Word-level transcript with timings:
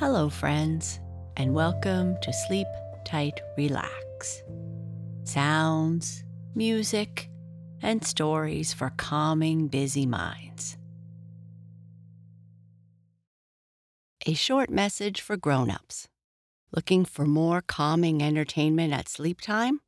Hello, 0.00 0.30
friends, 0.30 0.98
and 1.36 1.52
welcome 1.52 2.16
to 2.22 2.32
Sleep 2.32 2.66
Tight 3.04 3.38
Relax. 3.58 4.42
Sounds, 5.24 6.24
music, 6.54 7.28
and 7.82 8.02
stories 8.02 8.72
for 8.72 8.94
calming 8.96 9.68
busy 9.68 10.06
minds. 10.06 10.78
A 14.24 14.32
short 14.32 14.70
message 14.70 15.20
for 15.20 15.36
grown-ups. 15.36 16.08
Looking 16.74 17.04
for 17.04 17.26
more 17.26 17.60
calming 17.60 18.22
entertainment 18.22 18.94
at 18.94 19.06
sleep 19.06 19.42
time? 19.42 19.80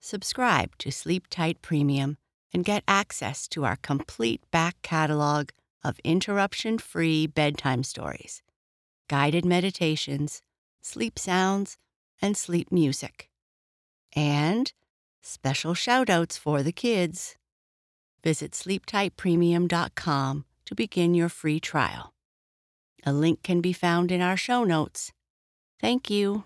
Subscribe 0.00 0.76
to 0.78 0.90
Sleep 0.90 1.28
Tight 1.30 1.62
Premium 1.62 2.16
and 2.52 2.64
get 2.64 2.82
access 2.88 3.46
to 3.50 3.64
our 3.64 3.76
complete 3.76 4.40
back 4.50 4.82
catalog 4.82 5.50
of 5.84 6.00
interruption-free 6.02 7.28
bedtime 7.28 7.84
stories, 7.84 8.42
guided 9.08 9.44
meditations, 9.44 10.42
sleep 10.80 11.18
sounds, 11.18 11.76
and 12.20 12.36
sleep 12.36 12.70
music. 12.72 13.28
And 14.14 14.72
special 15.22 15.74
shout-outs 15.74 16.36
for 16.36 16.62
the 16.62 16.72
kids. 16.72 17.36
Visit 18.22 18.52
sleeptightpremium.com 18.52 20.44
to 20.66 20.74
begin 20.74 21.14
your 21.14 21.28
free 21.28 21.60
trial. 21.60 22.14
A 23.04 23.12
link 23.12 23.42
can 23.42 23.60
be 23.60 23.72
found 23.72 24.10
in 24.10 24.22
our 24.22 24.36
show 24.36 24.64
notes. 24.64 25.12
Thank 25.80 26.08
you. 26.08 26.44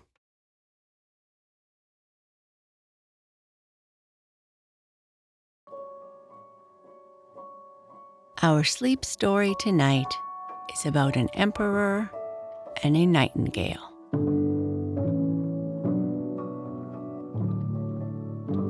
Our 8.41 8.63
sleep 8.63 9.03
story 9.03 9.53
tonight 9.59 10.13
is 10.73 10.85
about 10.85 11.17
an 11.17 11.27
emperor 11.33 12.09
and 12.83 12.95
a 12.95 13.05
nightingale. 13.05 13.89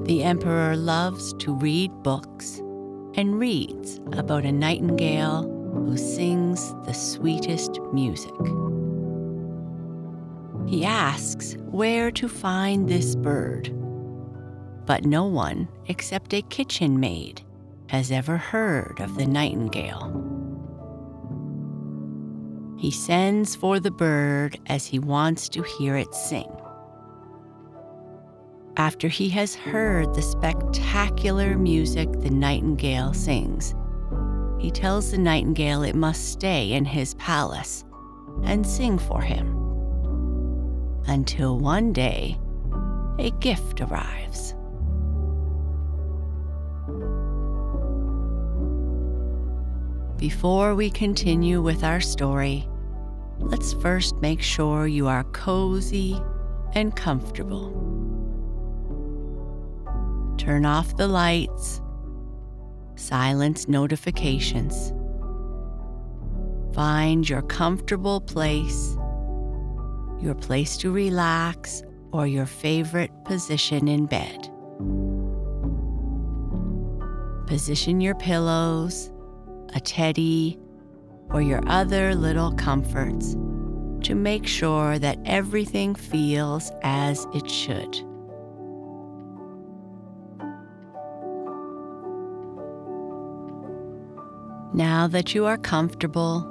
The 0.05 0.23
emperor 0.23 0.75
loves 0.75 1.33
to 1.33 1.53
read 1.53 1.92
books 2.03 2.59
and 3.16 3.39
reads 3.39 4.00
about 4.14 4.45
a 4.45 4.52
nightingale 4.52 5.44
who 5.73 5.97
sings 5.97 6.73
the 6.86 6.94
sweetest 6.94 7.80
music. 7.94 8.33
He 10.67 10.86
asks 10.86 11.55
where 11.72 12.11
to 12.11 12.27
find 12.27 12.88
this 12.88 13.16
bird, 13.16 13.70
but 14.86 15.05
no 15.05 15.25
one 15.25 15.67
except 15.88 16.33
a 16.33 16.42
kitchen 16.44 17.00
maid 17.00 17.42
has 17.89 18.11
ever 18.11 18.38
heard 18.38 19.00
of 19.00 19.16
the 19.16 19.25
nightingale. 19.25 20.28
He 22.80 22.91
sends 22.91 23.58
for 23.58 23.81
the 23.81 23.91
bird 23.91 24.58
as 24.67 24.85
he 24.85 24.99
wants 24.99 25.49
to 25.49 25.63
hear 25.63 25.97
it 25.97 26.16
sing. 26.16 26.49
After 28.77 29.09
he 29.09 29.27
has 29.31 29.53
heard 29.53 30.16
the 30.16 30.21
spectacular 30.21 31.58
music 31.58 32.09
the 32.09 32.30
nightingale 32.30 33.13
sings, 33.13 33.75
he 34.59 34.71
tells 34.71 35.11
the 35.11 35.17
nightingale 35.17 35.83
it 35.83 35.94
must 35.94 36.31
stay 36.31 36.71
in 36.71 36.86
his 36.86 37.16
palace 37.16 37.83
and 38.44 38.66
sing 38.66 38.97
for 38.97 39.19
him. 39.19 39.47
Until 41.05 41.59
one 41.59 41.91
day, 41.91 42.39
a 43.19 43.31
gift 43.41 43.81
arrives. 43.81 44.55
Before 50.20 50.75
we 50.75 50.89
continue 50.89 51.62
with 51.62 51.81
our 51.81 52.02
story, 52.02 52.67
let's 53.38 53.72
first 53.72 54.17
make 54.17 54.42
sure 54.42 54.86
you 54.86 55.08
are 55.08 55.23
cozy 55.23 56.22
and 56.73 56.94
comfortable. 56.94 57.72
Turn 60.38 60.66
off 60.66 60.98
the 60.98 61.08
lights, 61.08 61.80
silence 62.95 63.70
notifications. 63.70 64.92
Find 66.76 67.27
your 67.27 67.43
comfortable 67.43 68.20
place, 68.20 68.98
your 70.20 70.36
place 70.36 70.76
to 70.80 70.92
relax, 70.92 71.82
or 72.11 72.27
your 72.27 72.45
favorite 72.45 73.11
position 73.23 73.88
in 73.88 74.05
bed. 74.05 74.49
Position 77.48 78.02
your 78.02 78.16
pillows 78.16 79.11
a 79.73 79.80
teddy, 79.80 80.57
or 81.30 81.41
your 81.41 81.61
other 81.67 82.15
little 82.15 82.52
comforts 82.53 83.35
to 84.02 84.15
make 84.15 84.47
sure 84.47 84.97
that 84.97 85.19
everything 85.25 85.93
feels 85.93 86.71
as 86.81 87.27
it 87.33 87.49
should. 87.49 87.99
Now 94.73 95.07
that 95.07 95.35
you 95.35 95.45
are 95.45 95.57
comfortable, 95.57 96.45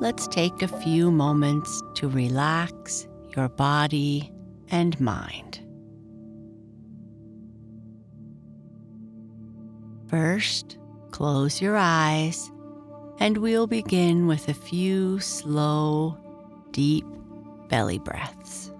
let's 0.00 0.26
take 0.28 0.62
a 0.62 0.68
few 0.68 1.10
moments 1.10 1.82
to 1.96 2.08
relax 2.08 3.06
your 3.36 3.48
body 3.48 4.32
and 4.70 4.98
mind. 5.00 5.60
First, 10.08 10.78
Close 11.10 11.60
your 11.60 11.76
eyes, 11.76 12.50
and 13.18 13.38
we'll 13.38 13.66
begin 13.66 14.26
with 14.26 14.48
a 14.48 14.54
few 14.54 15.20
slow, 15.20 16.16
deep 16.70 17.04
belly 17.68 17.98
breaths. 17.98 18.72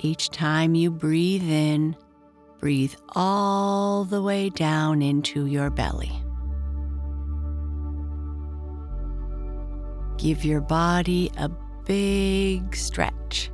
Each 0.00 0.28
time 0.30 0.74
you 0.74 0.90
breathe 0.90 1.48
in, 1.48 1.96
breathe 2.58 2.94
all 3.14 4.04
the 4.04 4.22
way 4.22 4.50
down 4.50 5.00
into 5.00 5.46
your 5.46 5.70
belly. 5.70 6.12
Give 10.18 10.44
your 10.44 10.60
body 10.60 11.30
a 11.36 11.48
big 11.84 12.74
stretch. 12.74 13.50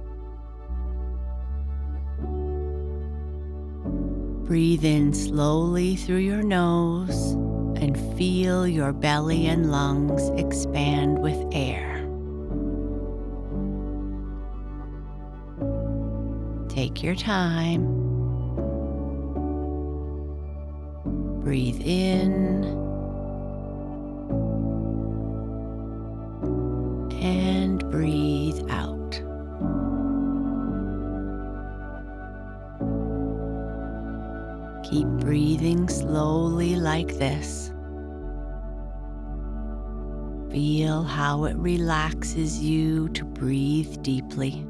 Breathe 4.51 4.85
in 4.85 5.15
slowly 5.15 5.95
through 5.95 6.17
your 6.17 6.43
nose 6.43 7.35
and 7.81 7.97
feel 8.19 8.67
your 8.67 8.93
belly 8.93 9.47
and 9.47 9.71
lungs 9.71 10.29
expand 10.31 11.23
with 11.23 11.39
air. 11.53 12.05
Take 16.69 17.01
your 17.01 17.15
time. 17.15 17.85
Breathe 21.45 21.81
in 21.85 22.90
breathing 35.31 35.89
slowly 35.89 36.75
like 36.75 37.17
this. 37.19 37.69
Feel 40.51 41.05
how 41.05 41.45
it 41.45 41.57
relaxes 41.57 42.59
you 42.59 43.09
to 43.11 43.25
breathe 43.25 44.03
deeply. 44.03 44.67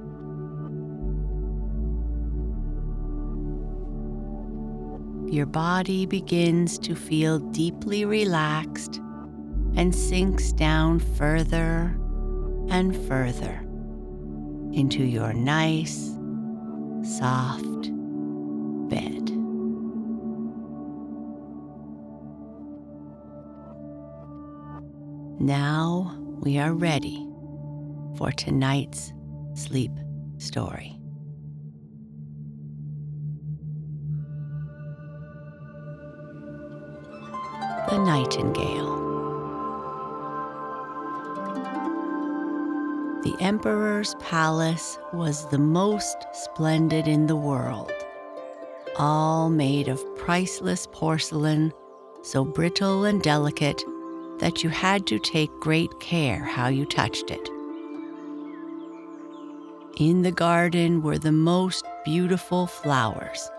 Your 5.34 5.46
body 5.46 6.04
begins 6.04 6.78
to 6.80 6.94
feel 6.94 7.38
deeply 7.38 8.04
relaxed 8.04 8.96
and 9.76 9.94
sinks 9.94 10.52
down 10.52 10.98
further 10.98 11.98
and 12.68 12.94
further 13.08 13.66
into 14.74 15.04
your 15.04 15.32
nice, 15.32 16.18
soft 17.02 17.69
Now 25.42 26.14
we 26.40 26.58
are 26.58 26.74
ready 26.74 27.26
for 28.18 28.30
tonight's 28.30 29.14
sleep 29.54 29.90
story. 30.36 30.98
The 37.88 37.96
Nightingale. 38.04 38.98
The 43.22 43.34
Emperor's 43.40 44.14
palace 44.20 44.98
was 45.14 45.48
the 45.48 45.58
most 45.58 46.18
splendid 46.34 47.08
in 47.08 47.28
the 47.28 47.36
world, 47.36 47.90
all 48.98 49.48
made 49.48 49.88
of 49.88 50.04
priceless 50.16 50.86
porcelain, 50.92 51.72
so 52.22 52.44
brittle 52.44 53.06
and 53.06 53.22
delicate 53.22 53.82
that 54.40 54.64
you 54.64 54.70
had 54.70 55.06
to 55.06 55.18
take 55.18 55.50
great 55.60 56.00
care 56.00 56.42
how 56.44 56.68
you 56.68 56.84
touched 56.84 57.30
it. 57.30 57.48
In 59.98 60.22
the 60.22 60.32
garden 60.32 61.02
were 61.02 61.18
the 61.18 61.32
most 61.32 61.84
beautiful 62.04 62.66
flowers, 62.66 63.50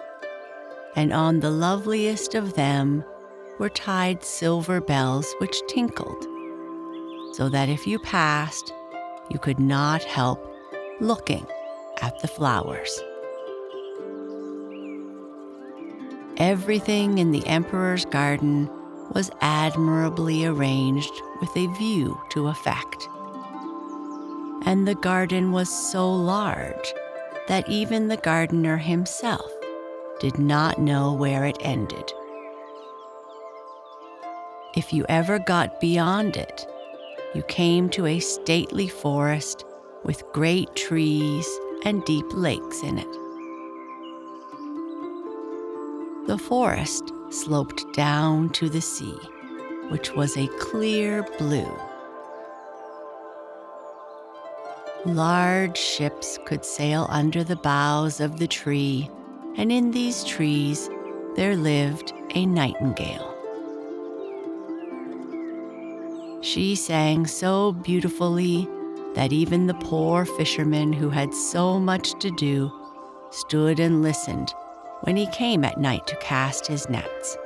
and 0.96 1.14
on 1.14 1.40
the 1.40 1.52
loveliest 1.52 2.34
of 2.34 2.56
them 2.56 3.04
were 3.60 3.70
tied 3.70 4.24
silver 4.24 4.82
bells 4.82 5.34
which 5.38 5.62
tinkled, 5.68 6.24
so 7.34 7.48
that 7.48 7.70
if 7.70 7.86
you 7.86 8.00
passed, 8.00 8.74
you 9.30 9.38
could 9.38 9.60
not 9.60 10.04
help 10.04 10.52
looking 11.00 11.46
at 12.02 12.20
the 12.22 12.28
flowers. 12.28 13.02
Everything 16.38 17.20
in 17.20 17.32
the 17.32 17.46
emperor's 17.46 18.06
garden 18.06 18.68
was 19.14 19.32
admirably 19.42 20.46
arranged 20.46 21.22
with 21.40 21.56
a 21.56 21.68
view 21.68 22.20
to 22.30 22.48
effect. 22.48 23.08
And 24.64 24.88
the 24.88 24.96
garden 24.96 25.52
was 25.52 25.70
so 25.70 26.12
large 26.12 26.94
that 27.48 27.68
even 27.68 28.08
the 28.08 28.18
gardener 28.18 28.78
himself 28.78 29.52
did 30.20 30.38
not 30.38 30.80
know 30.80 31.14
where 31.14 31.46
it 31.46 31.58
ended. 31.62 32.12
If 34.76 34.94
you 34.94 35.06
ever 35.10 35.40
got 35.40 35.82
beyond 35.82 36.38
it, 36.38 36.66
you 37.34 37.44
came 37.44 37.90
to 37.90 38.06
a 38.06 38.20
stately 38.20 38.88
forest 38.88 39.66
with 40.04 40.24
great 40.32 40.76
trees 40.76 41.48
and 41.84 42.06
deep 42.06 42.26
lakes 42.32 42.84
in 42.84 42.98
it. 42.98 43.21
The 46.32 46.38
forest 46.38 47.12
sloped 47.30 47.92
down 47.92 48.52
to 48.52 48.70
the 48.70 48.80
sea, 48.80 49.18
which 49.90 50.14
was 50.14 50.38
a 50.38 50.48
clear 50.60 51.24
blue. 51.38 51.70
Large 55.06 55.78
ships 55.78 56.40
could 56.46 56.64
sail 56.64 57.06
under 57.10 57.44
the 57.44 57.58
boughs 57.58 58.22
of 58.22 58.40
the 58.40 58.48
tree, 58.48 59.10
and 59.58 59.74
in 59.74 59.92
these 59.92 60.24
trees 60.24 60.90
there 61.36 61.58
lived 61.58 62.14
a 62.34 62.46
nightingale. 62.46 63.36
She 66.40 66.78
sang 66.78 67.28
so 67.28 67.74
beautifully 67.74 68.70
that 69.16 69.34
even 69.34 69.68
the 69.68 69.74
poor 69.74 70.24
fisherman 70.24 70.94
who 70.94 71.10
had 71.10 71.34
so 71.34 71.78
much 71.78 72.18
to 72.20 72.32
do 72.32 72.72
stood 73.32 73.82
and 73.82 74.02
listened 74.02 74.54
when 75.02 75.16
he 75.16 75.28
came 75.28 75.64
at 75.64 75.80
night 75.80 76.06
to 76.08 76.16
cast 76.18 76.68
his 76.68 76.90
nets. 76.90 77.38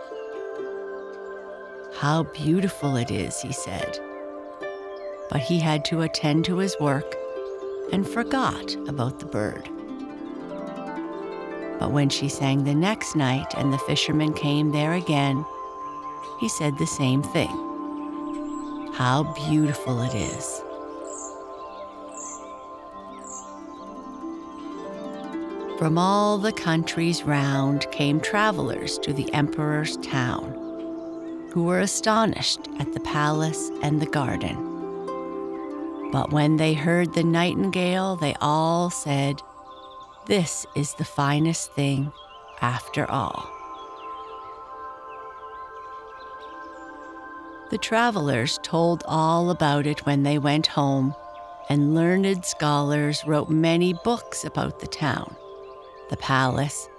How 1.97 2.23
beautiful 2.33 2.97
it 2.97 3.11
is, 3.11 3.41
he 3.41 3.53
said. 3.53 3.99
But 5.29 5.39
he 5.39 5.59
had 5.59 5.85
to 5.85 6.01
attend 6.01 6.45
to 6.45 6.57
his 6.57 6.75
work 6.79 7.15
and 7.91 8.07
forgot 8.07 8.75
about 8.87 9.19
the 9.19 9.25
bird. 9.25 9.69
But 11.79 11.91
when 11.91 12.09
she 12.09 12.29
sang 12.29 12.63
the 12.63 12.75
next 12.75 13.15
night 13.15 13.53
and 13.55 13.71
the 13.71 13.77
fisherman 13.79 14.33
came 14.33 14.71
there 14.71 14.93
again, 14.93 15.45
he 16.39 16.49
said 16.49 16.77
the 16.77 16.87
same 16.87 17.23
thing. 17.23 18.91
How 18.93 19.23
beautiful 19.47 20.01
it 20.01 20.15
is. 20.15 20.64
From 25.77 25.97
all 25.97 26.37
the 26.37 26.53
countries 26.53 27.23
round 27.23 27.91
came 27.91 28.21
travelers 28.21 28.97
to 28.99 29.11
the 29.11 29.31
emperor's 29.33 29.97
town, 29.97 30.53
who 31.51 31.65
were 31.65 31.81
astonished 31.81 32.69
at 32.79 32.93
the 32.93 33.01
palace 33.01 33.71
and 33.83 34.01
the 34.01 34.05
garden. 34.05 34.55
But 36.13 36.31
when 36.31 36.55
they 36.55 36.75
heard 36.75 37.13
the 37.13 37.25
nightingale, 37.25 38.15
they 38.15 38.35
all 38.39 38.89
said, 38.89 39.41
This 40.27 40.65
is 40.77 40.93
the 40.93 41.03
finest 41.03 41.73
thing 41.73 42.09
after 42.61 43.05
all. 43.11 43.45
The 47.69 47.77
travelers 47.79 48.61
told 48.63 49.03
all 49.09 49.49
about 49.49 49.85
it 49.85 50.05
when 50.05 50.23
they 50.23 50.37
went 50.37 50.67
home, 50.67 51.13
and 51.67 51.93
learned 51.93 52.45
scholars 52.45 53.25
wrote 53.27 53.49
many 53.49 53.91
books 53.91 54.45
about 54.45 54.79
the 54.79 54.87
town 54.87 55.35
the 56.09 56.17
palace, 56.17 56.89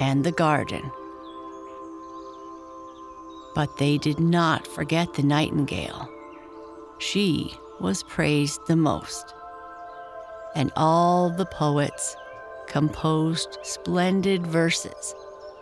and 0.00 0.24
the 0.24 0.32
garden. 0.32 0.90
But 3.54 3.78
they 3.78 3.98
did 3.98 4.20
not 4.20 4.66
forget 4.66 5.14
the 5.14 5.22
nightingale. 5.22 6.08
She 6.98 7.54
was 7.80 8.02
praised 8.02 8.60
the 8.66 8.76
most, 8.76 9.34
and 10.54 10.72
all 10.76 11.30
the 11.30 11.46
poets 11.46 12.16
composed 12.68 13.58
splendid 13.62 14.46
verses 14.46 15.14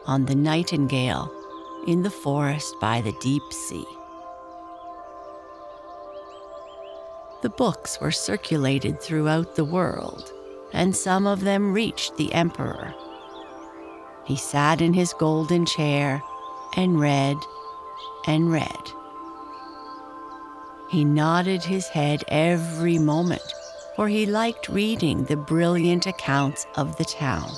on 0.07 0.27
the 0.27 0.35
nightingale 0.35 1.31
in 1.87 2.03
the 2.03 2.11
forest 2.11 2.75
by 2.81 3.01
the 3.01 3.15
deep 3.21 3.43
sea. 3.53 3.87
The 7.43 7.51
books 7.51 8.01
were 8.01 8.11
circulated 8.11 9.01
throughout 9.01 9.55
the 9.55 9.65
world 9.65 10.33
and 10.75 10.94
some 10.94 11.26
of 11.26 11.41
them 11.41 11.73
reached 11.73 12.17
the 12.17 12.32
emperor. 12.35 12.93
He 14.25 14.37
sat 14.37 14.81
in 14.81 14.93
his 14.93 15.15
golden 15.15 15.65
chair 15.65 16.21
and 16.76 16.99
read 16.99 17.37
and 18.26 18.50
read. 18.50 18.93
He 20.91 21.05
nodded 21.05 21.62
his 21.62 21.88
head 21.88 22.25
every 22.29 22.99
moment, 22.99 23.43
for 23.97 24.09
he 24.09 24.26
liked 24.26 24.69
reading 24.69 25.25
the 25.25 25.37
brilliant 25.37 26.06
accounts 26.06 26.67
of 26.77 26.97
the 26.97 27.05
town, 27.05 27.50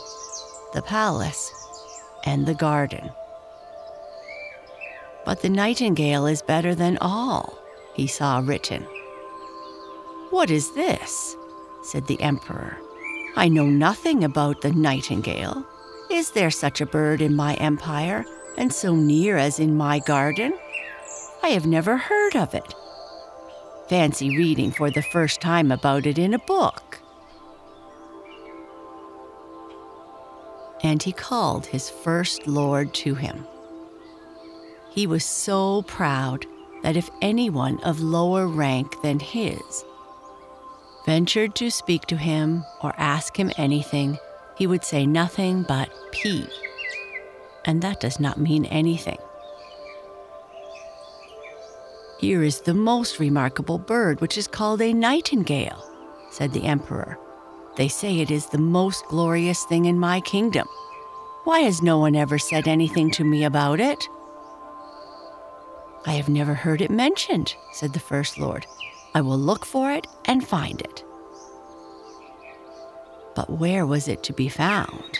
the 0.75 0.83
palace, 0.83 1.51
and 2.25 2.47
the 2.47 2.55
garden. 2.55 3.11
But 5.25 5.41
the 5.41 5.49
nightingale 5.49 6.27
is 6.27 6.43
better 6.43 6.75
than 6.75 6.99
all, 7.01 7.59
he 7.95 8.07
saw 8.07 8.43
written. 8.45 8.83
What 10.31 10.51
is 10.51 10.73
this? 10.75 11.37
said 11.83 12.07
the 12.07 12.21
emperor. 12.21 12.77
I 13.37 13.49
know 13.49 13.67
nothing 13.67 14.25
about 14.25 14.63
the 14.63 14.73
nightingale. 14.73 15.67
Is 16.11 16.31
there 16.31 16.51
such 16.51 16.81
a 16.81 16.87
bird 16.87 17.21
in 17.21 17.37
my 17.37 17.55
empire, 17.57 18.25
and 18.57 18.73
so 18.73 18.97
near 18.97 19.37
as 19.37 19.61
in 19.61 19.77
my 19.77 19.99
garden? 19.99 20.55
I 21.43 21.49
have 21.49 21.67
never 21.67 21.99
heard 21.99 22.35
of 22.35 22.55
it. 22.55 22.75
Fancy 23.91 24.37
reading 24.39 24.71
for 24.71 24.91
the 24.91 25.03
first 25.03 25.43
time 25.43 25.71
about 25.71 26.07
it 26.07 26.19
in 26.19 26.33
a 26.33 26.39
book. 26.39 26.99
And 30.83 31.03
he 31.03 31.13
called 31.13 31.67
his 31.67 31.91
first 31.91 32.47
lord 32.47 32.95
to 32.95 33.15
him. 33.15 33.47
He 34.91 35.07
was 35.07 35.27
so 35.27 35.83
proud 35.83 36.47
that 36.83 36.97
if 36.97 37.11
anyone 37.21 37.81
of 37.81 38.01
lower 38.01 38.47
rank 38.47 39.03
than 39.03 39.21
his 39.21 39.85
ventured 41.07 41.55
to 41.55 41.71
speak 41.71 42.05
to 42.07 42.17
him 42.17 42.65
or 42.83 42.93
ask 42.99 43.39
him 43.39 43.51
anything, 43.57 44.19
he 44.57 44.67
would 44.67 44.85
say 44.85 45.07
nothing 45.07 45.63
but 45.63 45.89
P. 46.11 46.47
And 47.65 47.81
that 47.83 48.01
does 48.01 48.21
not 48.21 48.39
mean 48.39 48.65
anything. 48.67 49.19
Here 52.19 52.43
is 52.43 52.61
the 52.63 52.75
most 52.75 53.21
remarkable 53.21 53.79
bird, 53.79 54.21
which 54.21 54.37
is 54.37 54.49
called 54.49 54.83
a 54.83 54.93
nightingale, 54.93 55.83
said 56.31 56.53
the 56.53 56.65
emperor. 56.65 57.19
They 57.77 57.89
say 57.89 58.21
it 58.21 58.31
is 58.31 58.47
the 58.47 58.59
most 58.59 59.05
glorious 59.07 59.65
thing 59.65 59.85
in 59.85 59.99
my 59.99 60.21
kingdom. 60.21 60.67
Why 61.45 61.61
has 61.61 61.83
no 61.83 61.99
one 61.99 62.17
ever 62.17 62.39
said 62.39 62.67
anything 62.67 63.11
to 63.13 63.25
me 63.25 63.45
about 63.45 63.81
it? 63.81 64.09
I 66.07 66.13
have 66.13 66.29
never 66.29 66.55
heard 66.55 66.81
it 66.81 66.91
mentioned, 66.91 67.55
said 67.73 67.93
the 67.93 68.01
First 68.01 68.39
Lord. 68.39 68.67
I 69.17 69.23
will 69.23 69.39
look 69.39 69.65
for 69.65 69.91
it 69.91 70.07
and 70.27 70.47
find 70.47 70.79
it. 70.79 71.03
But 73.35 73.49
where 73.49 73.87
was 73.87 74.09
it 74.09 74.23
to 74.25 74.35
be 74.35 74.51
found? 74.51 75.19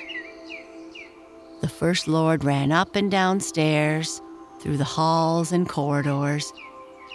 The 1.63 1.71
First 1.71 2.07
Lord 2.07 2.45
ran 2.45 2.73
up 2.73 2.95
and 2.95 3.11
down 3.11 3.41
stairs, 3.41 4.21
through 4.61 4.77
the 4.77 4.85
halls 4.85 5.51
and 5.51 5.67
corridors, 5.67 6.53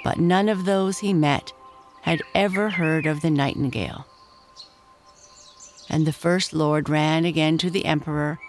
but 0.03 0.17
none 0.17 0.49
of 0.49 0.65
those 0.65 0.97
he 0.97 1.13
met 1.13 1.53
had 2.01 2.23
ever 2.33 2.71
heard 2.71 3.05
of 3.05 3.21
the 3.21 3.29
nightingale. 3.29 4.07
And 5.87 6.07
the 6.07 6.13
First 6.13 6.51
Lord 6.51 6.89
ran 6.89 7.25
again 7.25 7.59
to 7.59 7.69
the 7.69 7.85
Emperor 7.85 8.39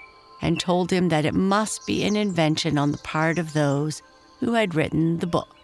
and 0.41 0.59
told 0.59 0.91
him 0.91 1.11
that 1.11 1.27
it 1.27 1.35
must 1.35 1.87
be 1.87 2.03
an 2.05 2.17
invention 2.17 2.79
on 2.79 2.93
the 2.93 3.05
part 3.05 3.39
of 3.39 3.53
those 3.53 4.01
who 4.41 4.55
had 4.55 4.75
written 4.75 5.19
the 5.19 5.27
books. 5.27 5.62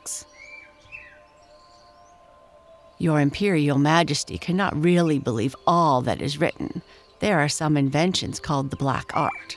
Your 2.98 3.20
Imperial 3.20 3.78
Majesty 3.78 4.38
cannot 4.38 4.82
really 4.82 5.18
believe 5.18 5.54
all 5.66 6.02
that 6.02 6.20
is 6.20 6.38
written. 6.40 6.82
There 7.20 7.38
are 7.38 7.48
some 7.48 7.76
inventions 7.76 8.40
called 8.40 8.70
the 8.70 8.76
Black 8.76 9.10
Art. 9.14 9.56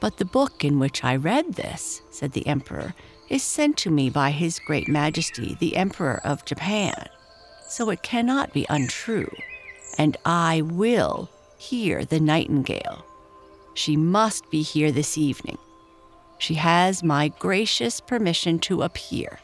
But 0.00 0.16
the 0.18 0.24
book 0.24 0.64
in 0.64 0.78
which 0.78 1.04
I 1.04 1.16
read 1.16 1.54
this, 1.54 2.02
said 2.10 2.32
the 2.32 2.46
Emperor, 2.46 2.94
is 3.28 3.42
sent 3.42 3.76
to 3.78 3.90
me 3.90 4.10
by 4.10 4.30
His 4.30 4.58
Great 4.58 4.88
Majesty, 4.88 5.56
the 5.58 5.76
Emperor 5.76 6.20
of 6.24 6.44
Japan, 6.44 7.08
so 7.68 7.88
it 7.90 8.02
cannot 8.02 8.52
be 8.52 8.66
untrue. 8.68 9.30
and 9.98 10.16
I 10.24 10.62
will 10.62 11.30
hear 11.58 12.04
the 12.04 12.20
nightingale. 12.20 13.04
She 13.74 13.96
must 13.96 14.50
be 14.50 14.62
here 14.62 14.92
this 14.92 15.16
evening. 15.16 15.58
She 16.38 16.54
has 16.54 17.02
my 17.02 17.28
gracious 17.28 18.00
permission 18.00 18.58
to 18.60 18.82
appear. 18.82 19.38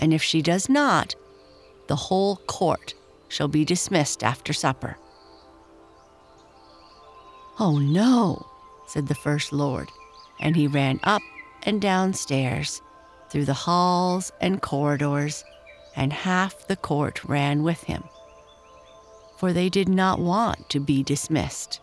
And 0.00 0.12
if 0.12 0.22
she 0.22 0.42
does 0.42 0.68
not, 0.68 1.14
the 1.86 1.94
whole 1.94 2.36
court 2.36 2.94
shall 3.28 3.48
be 3.48 3.64
dismissed 3.64 4.24
after 4.24 4.52
supper. 4.52 4.96
Oh 7.60 7.78
no, 7.78 8.46
said 8.88 9.06
the 9.06 9.14
First 9.14 9.52
Lord, 9.52 9.88
and 10.40 10.56
he 10.56 10.66
ran 10.66 10.98
up 11.04 11.22
and 11.62 11.80
downstairs, 11.80 12.80
through 13.28 13.44
the 13.44 13.54
halls 13.54 14.32
and 14.40 14.62
corridors, 14.62 15.44
and 15.94 16.12
half 16.12 16.66
the 16.66 16.76
court 16.76 17.22
ran 17.24 17.62
with 17.62 17.84
him, 17.84 18.02
for 19.36 19.52
they 19.52 19.68
did 19.68 19.88
not 19.88 20.18
want 20.18 20.70
to 20.70 20.80
be 20.80 21.02
dismissed. 21.02 21.80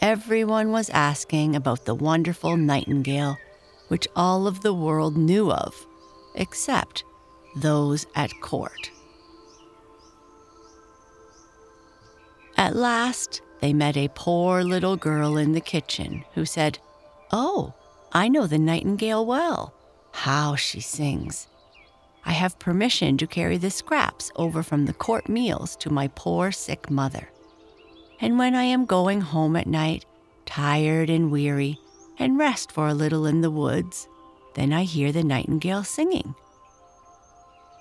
Everyone 0.00 0.70
was 0.70 0.88
asking 0.90 1.56
about 1.56 1.84
the 1.84 1.94
wonderful 1.94 2.56
nightingale, 2.56 3.36
which 3.88 4.08
all 4.16 4.46
of 4.46 4.60
the 4.60 4.74
world 4.74 5.16
knew 5.16 5.50
of, 5.50 5.86
except 6.34 7.04
those 7.56 8.06
at 8.14 8.30
court. 8.40 8.90
At 12.56 12.76
last, 12.76 13.42
they 13.60 13.72
met 13.72 13.96
a 13.96 14.08
poor 14.14 14.62
little 14.62 14.96
girl 14.96 15.36
in 15.36 15.52
the 15.52 15.60
kitchen 15.60 16.24
who 16.34 16.44
said, 16.44 16.78
Oh, 17.32 17.74
I 18.12 18.28
know 18.28 18.46
the 18.46 18.58
nightingale 18.58 19.26
well. 19.26 19.74
How 20.12 20.54
she 20.54 20.80
sings. 20.80 21.48
I 22.24 22.32
have 22.32 22.58
permission 22.58 23.18
to 23.18 23.26
carry 23.26 23.58
the 23.58 23.70
scraps 23.70 24.30
over 24.36 24.62
from 24.62 24.86
the 24.86 24.94
court 24.94 25.28
meals 25.28 25.76
to 25.76 25.90
my 25.90 26.08
poor 26.08 26.52
sick 26.52 26.90
mother. 26.90 27.28
And 28.20 28.38
when 28.38 28.54
I 28.54 28.64
am 28.64 28.86
going 28.86 29.20
home 29.20 29.56
at 29.56 29.66
night, 29.66 30.06
tired 30.46 31.10
and 31.10 31.30
weary, 31.30 31.78
and 32.18 32.38
rest 32.38 32.72
for 32.72 32.88
a 32.88 32.94
little 32.94 33.26
in 33.26 33.40
the 33.40 33.50
woods, 33.50 34.08
then 34.54 34.72
I 34.72 34.84
hear 34.84 35.12
the 35.12 35.24
nightingale 35.24 35.84
singing. 35.84 36.34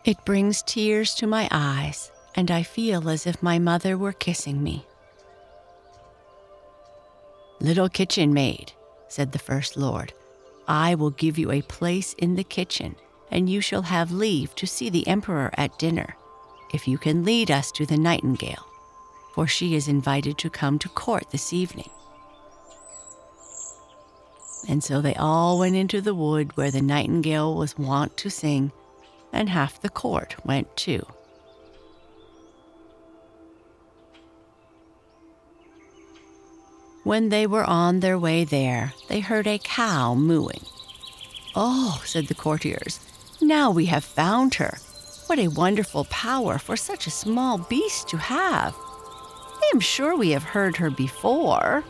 It 0.05 0.25
brings 0.25 0.63
tears 0.63 1.13
to 1.15 1.27
my 1.27 1.47
eyes, 1.51 2.11
and 2.35 2.51
I 2.51 2.63
feel 2.63 3.09
as 3.09 3.25
if 3.27 3.43
my 3.43 3.59
mother 3.59 3.97
were 3.97 4.11
kissing 4.11 4.61
me. 4.63 4.85
Little 7.59 7.89
kitchen 7.89 8.33
maid, 8.33 8.73
said 9.07 9.31
the 9.31 9.39
First 9.39 9.77
Lord, 9.77 10.11
I 10.67 10.95
will 10.95 11.11
give 11.11 11.37
you 11.37 11.51
a 11.51 11.61
place 11.61 12.13
in 12.13 12.35
the 12.35 12.43
kitchen, 12.43 12.95
and 13.31 13.49
you 13.49 13.61
shall 13.61 13.83
have 13.83 14.11
leave 14.11 14.53
to 14.55 14.67
see 14.67 14.89
the 14.89 15.07
Emperor 15.07 15.51
at 15.57 15.79
dinner, 15.79 16.15
if 16.73 16.87
you 16.87 16.97
can 16.97 17.23
lead 17.23 17.51
us 17.51 17.71
to 17.73 17.85
the 17.85 17.97
nightingale, 17.97 18.65
for 19.33 19.47
she 19.47 19.75
is 19.75 19.87
invited 19.87 20.37
to 20.39 20.49
come 20.49 20.79
to 20.79 20.89
court 20.89 21.29
this 21.31 21.53
evening. 21.53 21.89
And 24.67 24.83
so 24.83 25.01
they 25.01 25.15
all 25.15 25.59
went 25.59 25.75
into 25.75 26.01
the 26.01 26.15
wood 26.15 26.55
where 26.55 26.71
the 26.71 26.81
nightingale 26.81 27.55
was 27.55 27.77
wont 27.77 28.15
to 28.17 28.29
sing, 28.29 28.71
and 29.31 29.49
half 29.49 29.81
the 29.81 29.89
court 29.89 30.35
went 30.45 30.75
too. 30.77 31.05
When 37.03 37.27
they 37.27 37.45
were 37.45 37.65
on 37.65 37.99
their 37.99 38.17
way 38.17 38.45
there, 38.45 38.93
they 39.09 39.19
heard 39.19 39.45
a 39.45 39.59
cow 39.59 40.15
mooing. 40.15 40.63
Oh, 41.53 42.01
said 42.05 42.27
the 42.27 42.33
courtiers, 42.33 43.01
now 43.41 43.71
we 43.71 43.87
have 43.87 44.05
found 44.05 44.55
her. 44.55 44.77
What 45.27 45.37
a 45.37 45.49
wonderful 45.49 46.05
power 46.05 46.57
for 46.57 46.77
such 46.77 47.05
a 47.05 47.11
small 47.11 47.57
beast 47.57 48.07
to 48.09 48.17
have. 48.17 48.73
I 48.77 49.71
am 49.73 49.81
sure 49.81 50.15
we 50.15 50.31
have 50.31 50.43
heard 50.43 50.77
her 50.77 50.89
before. 50.89 51.83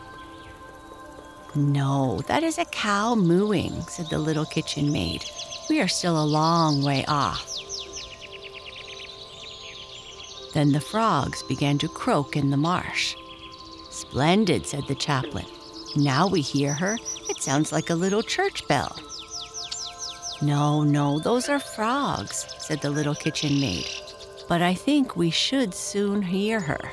No, 1.56 2.20
that 2.26 2.42
is 2.42 2.58
a 2.58 2.64
cow 2.64 3.14
mooing, 3.14 3.80
said 3.82 4.10
the 4.10 4.18
little 4.18 4.44
kitchen 4.44 4.92
maid. 4.92 5.24
We 5.70 5.80
are 5.80 5.88
still 5.88 6.20
a 6.20 6.26
long 6.26 6.82
way 6.82 7.04
off. 7.06 7.48
Then 10.52 10.72
the 10.72 10.80
frogs 10.80 11.42
began 11.44 11.78
to 11.78 11.88
croak 11.88 12.36
in 12.36 12.50
the 12.50 12.56
marsh. 12.56 13.16
Splendid, 13.90 14.66
said 14.66 14.86
the 14.88 14.94
chaplain. 14.94 15.46
Now 15.96 16.26
we 16.26 16.40
hear 16.40 16.72
her. 16.74 16.98
It 17.28 17.40
sounds 17.40 17.70
like 17.72 17.90
a 17.90 17.94
little 17.94 18.22
church 18.22 18.66
bell. 18.66 18.96
No, 20.42 20.82
no, 20.82 21.20
those 21.20 21.48
are 21.48 21.60
frogs, 21.60 22.46
said 22.58 22.80
the 22.82 22.90
little 22.90 23.14
kitchen 23.14 23.60
maid. 23.60 23.88
But 24.48 24.60
I 24.60 24.74
think 24.74 25.16
we 25.16 25.30
should 25.30 25.72
soon 25.72 26.20
hear 26.20 26.60
her. 26.60 26.92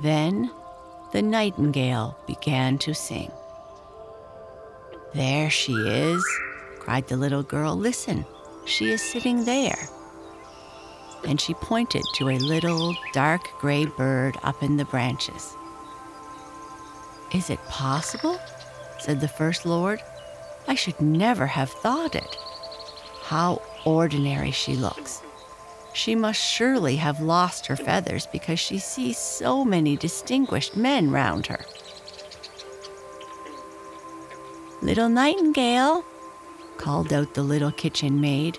Then 0.00 0.50
the 1.12 1.22
nightingale 1.22 2.16
began 2.26 2.78
to 2.78 2.94
sing. 2.94 3.30
There 5.14 5.50
she 5.50 5.72
is, 5.72 6.24
cried 6.78 7.08
the 7.08 7.16
little 7.16 7.42
girl. 7.42 7.74
Listen, 7.74 8.26
she 8.66 8.90
is 8.90 9.02
sitting 9.02 9.44
there 9.44 9.88
and 11.24 11.40
she 11.40 11.54
pointed 11.54 12.02
to 12.14 12.28
a 12.28 12.38
little 12.38 12.94
dark 13.12 13.48
gray 13.58 13.86
bird 13.86 14.36
up 14.42 14.62
in 14.62 14.76
the 14.76 14.84
branches. 14.84 15.56
Is 17.32 17.50
it 17.50 17.58
possible? 17.68 18.38
said 18.98 19.20
the 19.20 19.28
First 19.28 19.66
Lord. 19.66 20.00
I 20.66 20.74
should 20.74 21.00
never 21.00 21.46
have 21.46 21.70
thought 21.70 22.14
it. 22.14 22.36
How 23.22 23.62
ordinary 23.84 24.50
she 24.50 24.74
looks. 24.76 25.22
She 25.92 26.14
must 26.14 26.40
surely 26.40 26.96
have 26.96 27.20
lost 27.20 27.66
her 27.66 27.76
feathers 27.76 28.26
because 28.26 28.60
she 28.60 28.78
sees 28.78 29.18
so 29.18 29.64
many 29.64 29.96
distinguished 29.96 30.76
men 30.76 31.10
round 31.10 31.46
her. 31.46 31.64
Little 34.80 35.08
Nightingale, 35.08 36.04
called 36.76 37.12
out 37.12 37.34
the 37.34 37.42
little 37.42 37.72
kitchen 37.72 38.20
maid, 38.20 38.58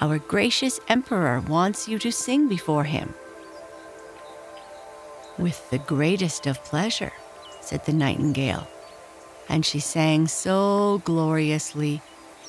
our 0.00 0.18
gracious 0.18 0.78
Emperor 0.88 1.40
wants 1.40 1.88
you 1.88 1.98
to 1.98 2.12
sing 2.12 2.48
before 2.48 2.84
him. 2.84 3.14
With 5.36 5.68
the 5.70 5.78
greatest 5.78 6.46
of 6.46 6.62
pleasure, 6.62 7.12
said 7.60 7.84
the 7.84 7.92
nightingale, 7.92 8.68
and 9.48 9.66
she 9.66 9.80
sang 9.80 10.28
so 10.28 11.02
gloriously 11.04 12.00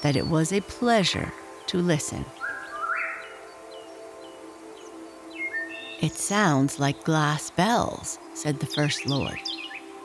that 0.01 0.15
it 0.15 0.27
was 0.27 0.53
a 0.53 0.61
pleasure 0.61 1.33
to 1.67 1.77
listen. 1.79 2.25
It 6.01 6.13
sounds 6.13 6.79
like 6.79 7.03
glass 7.03 7.49
bells, 7.51 8.19
said 8.33 8.59
the 8.59 8.65
First 8.65 9.05
Lord. 9.05 9.39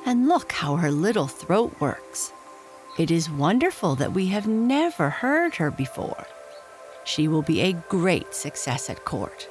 And 0.07 0.29
look 0.29 0.53
how 0.53 0.77
her 0.77 0.91
little 0.91 1.29
throat 1.29 1.75
works. 1.81 2.33
It 2.99 3.11
is 3.11 3.31
wonderful 3.31 3.95
that 3.97 4.13
we 4.13 4.27
have 4.29 4.47
never 4.47 5.11
heard 5.11 5.55
her 5.57 5.71
before 5.71 6.27
she 7.05 7.29
will 7.29 7.43
be 7.43 7.61
a 7.61 7.73
great 7.89 8.35
success 8.35 8.91
at 8.91 9.05
court. 9.05 9.49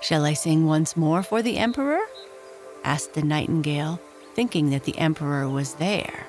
Shall 0.00 0.24
I 0.24 0.34
sing 0.34 0.66
once 0.66 0.96
more 0.96 1.22
for 1.22 1.42
the 1.42 1.58
Emperor? 1.58 2.00
asked 2.84 3.14
the 3.14 3.22
nightingale, 3.22 4.00
thinking 4.34 4.70
that 4.70 4.84
the 4.84 4.96
Emperor 4.98 5.48
was 5.48 5.74
there. 5.74 6.26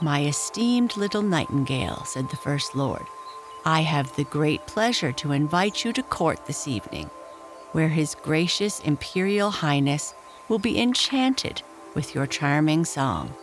My 0.00 0.24
esteemed 0.26 0.96
little 0.96 1.22
nightingale, 1.22 2.04
said 2.04 2.28
the 2.28 2.36
First 2.36 2.76
Lord, 2.76 3.04
I 3.68 3.82
have 3.82 4.16
the 4.16 4.24
great 4.24 4.66
pleasure 4.66 5.12
to 5.12 5.32
invite 5.32 5.84
you 5.84 5.92
to 5.92 6.02
court 6.02 6.46
this 6.46 6.66
evening, 6.66 7.10
where 7.72 7.90
His 7.90 8.14
gracious 8.14 8.80
Imperial 8.80 9.50
Highness 9.50 10.14
will 10.48 10.58
be 10.58 10.80
enchanted 10.80 11.60
with 11.94 12.14
your 12.14 12.26
charming 12.26 12.86
song. 12.86 13.34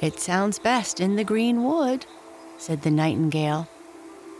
It 0.00 0.18
sounds 0.18 0.58
best 0.58 0.98
in 0.98 1.14
the 1.14 1.22
green 1.22 1.62
wood, 1.62 2.04
said 2.58 2.82
the 2.82 2.90
nightingale. 2.90 3.68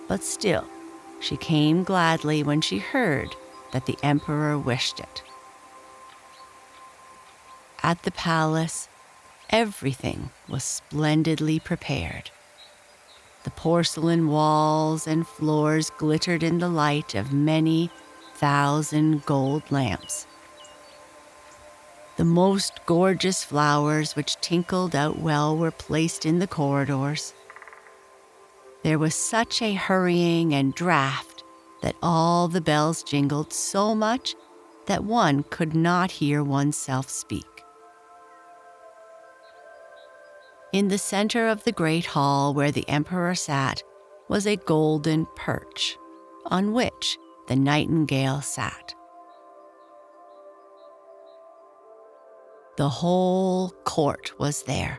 But 0.08 0.24
still, 0.24 0.68
she 1.20 1.36
came 1.36 1.84
gladly 1.84 2.42
when 2.42 2.60
she 2.60 2.78
heard 2.78 3.36
that 3.70 3.86
the 3.86 3.96
emperor 4.02 4.58
wished 4.58 4.98
it. 4.98 5.22
At 7.84 8.02
the 8.02 8.10
palace, 8.10 8.88
everything 9.48 10.30
was 10.48 10.64
splendidly 10.64 11.60
prepared. 11.60 12.32
The 13.44 13.50
porcelain 13.50 14.28
walls 14.28 15.06
and 15.06 15.26
floors 15.26 15.90
glittered 15.90 16.42
in 16.42 16.58
the 16.58 16.68
light 16.68 17.14
of 17.14 17.32
many 17.32 17.90
thousand 18.34 19.24
gold 19.26 19.62
lamps. 19.70 20.26
The 22.16 22.24
most 22.24 22.80
gorgeous 22.86 23.44
flowers 23.44 24.16
which 24.16 24.40
tinkled 24.40 24.94
out 24.94 25.18
well 25.18 25.56
were 25.56 25.70
placed 25.70 26.24
in 26.24 26.38
the 26.38 26.46
corridors. 26.46 27.34
There 28.82 28.98
was 28.98 29.14
such 29.14 29.60
a 29.60 29.74
hurrying 29.74 30.54
and 30.54 30.74
draft 30.74 31.42
that 31.82 31.96
all 32.02 32.48
the 32.48 32.60
bells 32.60 33.02
jingled 33.02 33.52
so 33.52 33.94
much 33.94 34.34
that 34.86 35.04
one 35.04 35.42
could 35.44 35.74
not 35.74 36.12
hear 36.12 36.42
oneself 36.42 37.10
speak. 37.10 37.53
In 40.74 40.88
the 40.88 40.98
center 40.98 41.46
of 41.46 41.62
the 41.62 41.70
great 41.70 42.04
hall 42.04 42.52
where 42.52 42.72
the 42.72 42.88
emperor 42.88 43.36
sat 43.36 43.84
was 44.28 44.44
a 44.44 44.56
golden 44.56 45.24
perch 45.36 45.96
on 46.46 46.72
which 46.72 47.16
the 47.46 47.54
nightingale 47.54 48.40
sat. 48.40 48.92
The 52.76 52.88
whole 52.88 53.70
court 53.84 54.32
was 54.40 54.64
there, 54.64 54.98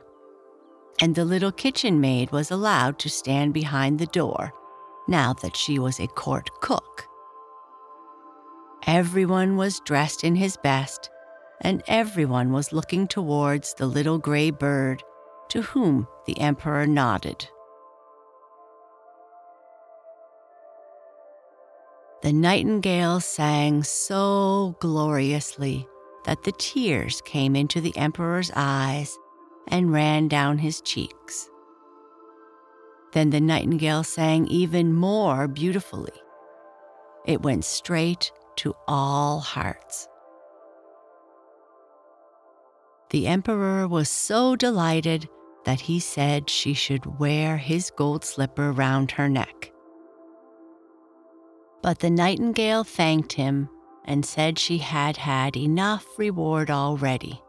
and 1.01 1.13
the 1.13 1.25
little 1.25 1.51
kitchen 1.51 1.99
maid 1.99 2.31
was 2.31 2.51
allowed 2.51 2.97
to 2.99 3.09
stand 3.09 3.53
behind 3.53 3.99
the 3.99 4.05
door 4.05 4.53
now 5.09 5.33
that 5.41 5.57
she 5.57 5.77
was 5.77 5.99
a 5.99 6.07
court 6.07 6.49
cook. 6.61 7.05
Everyone 8.87 9.57
was 9.57 9.81
dressed 9.81 10.23
in 10.23 10.37
his 10.37 10.55
best, 10.55 11.09
and 11.59 11.83
everyone 11.85 12.53
was 12.53 12.71
looking 12.71 13.09
towards 13.09 13.73
the 13.73 13.87
little 13.87 14.19
gray 14.19 14.51
bird 14.51 15.03
to 15.49 15.61
whom 15.61 16.07
the 16.25 16.39
emperor 16.39 16.87
nodded. 16.87 17.47
The 22.21 22.33
nightingale 22.33 23.19
sang 23.19 23.83
so 23.83 24.75
gloriously 24.79 25.87
that 26.25 26.43
the 26.43 26.53
tears 26.53 27.21
came 27.21 27.55
into 27.55 27.79
the 27.79 27.95
emperor's 27.95 28.51
eyes 28.55 29.15
and 29.67 29.93
ran 29.93 30.27
down 30.27 30.57
his 30.57 30.81
cheeks. 30.81 31.49
Then 33.13 33.29
the 33.29 33.39
nightingale 33.39 34.03
sang 34.03 34.47
even 34.47 34.93
more 34.93 35.47
beautifully. 35.47 36.11
It 37.25 37.43
went 37.43 37.63
straight 37.63 38.31
to 38.57 38.75
all 38.87 39.39
hearts. 39.39 40.07
The 43.15 43.27
emperor 43.27 43.87
was 43.87 44.09
so 44.09 44.57
delighted 44.57 45.29
that 45.63 45.79
he 45.79 46.01
said 46.01 46.49
she 46.49 46.73
should 46.73 47.17
wear 47.17 47.55
his 47.55 47.89
gold 47.89 48.25
slipper 48.25 48.73
round 48.73 49.11
her 49.11 49.29
neck. 49.29 49.71
But 51.81 51.99
the 51.99 52.09
nightingale 52.09 52.83
thanked 52.83 53.31
him 53.31 53.69
and 54.03 54.25
said 54.25 54.59
she 54.59 54.79
had 54.79 55.15
had 55.15 55.55
enough 55.55 56.05
reward 56.17 56.69
already. 56.69 57.41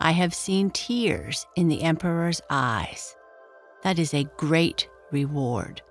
I 0.00 0.10
have 0.10 0.34
seen 0.34 0.70
tears 0.70 1.46
in 1.54 1.68
the 1.68 1.82
emperor's 1.82 2.40
eyes. 2.50 3.14
That 3.84 4.00
is 4.00 4.12
a 4.12 4.28
great 4.38 4.88
reward. 5.12 5.82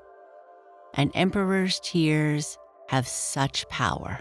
An 0.95 1.09
emperor's 1.13 1.79
tears 1.81 2.57
have 2.89 3.07
such 3.07 3.65
power. 3.69 4.19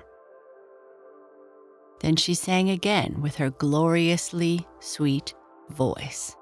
Then 2.01 2.17
she 2.17 2.35
sang 2.35 2.71
again 2.71 3.21
with 3.21 3.37
her 3.37 3.51
gloriously 3.51 4.67
sweet 4.81 5.35
voice. 5.69 6.35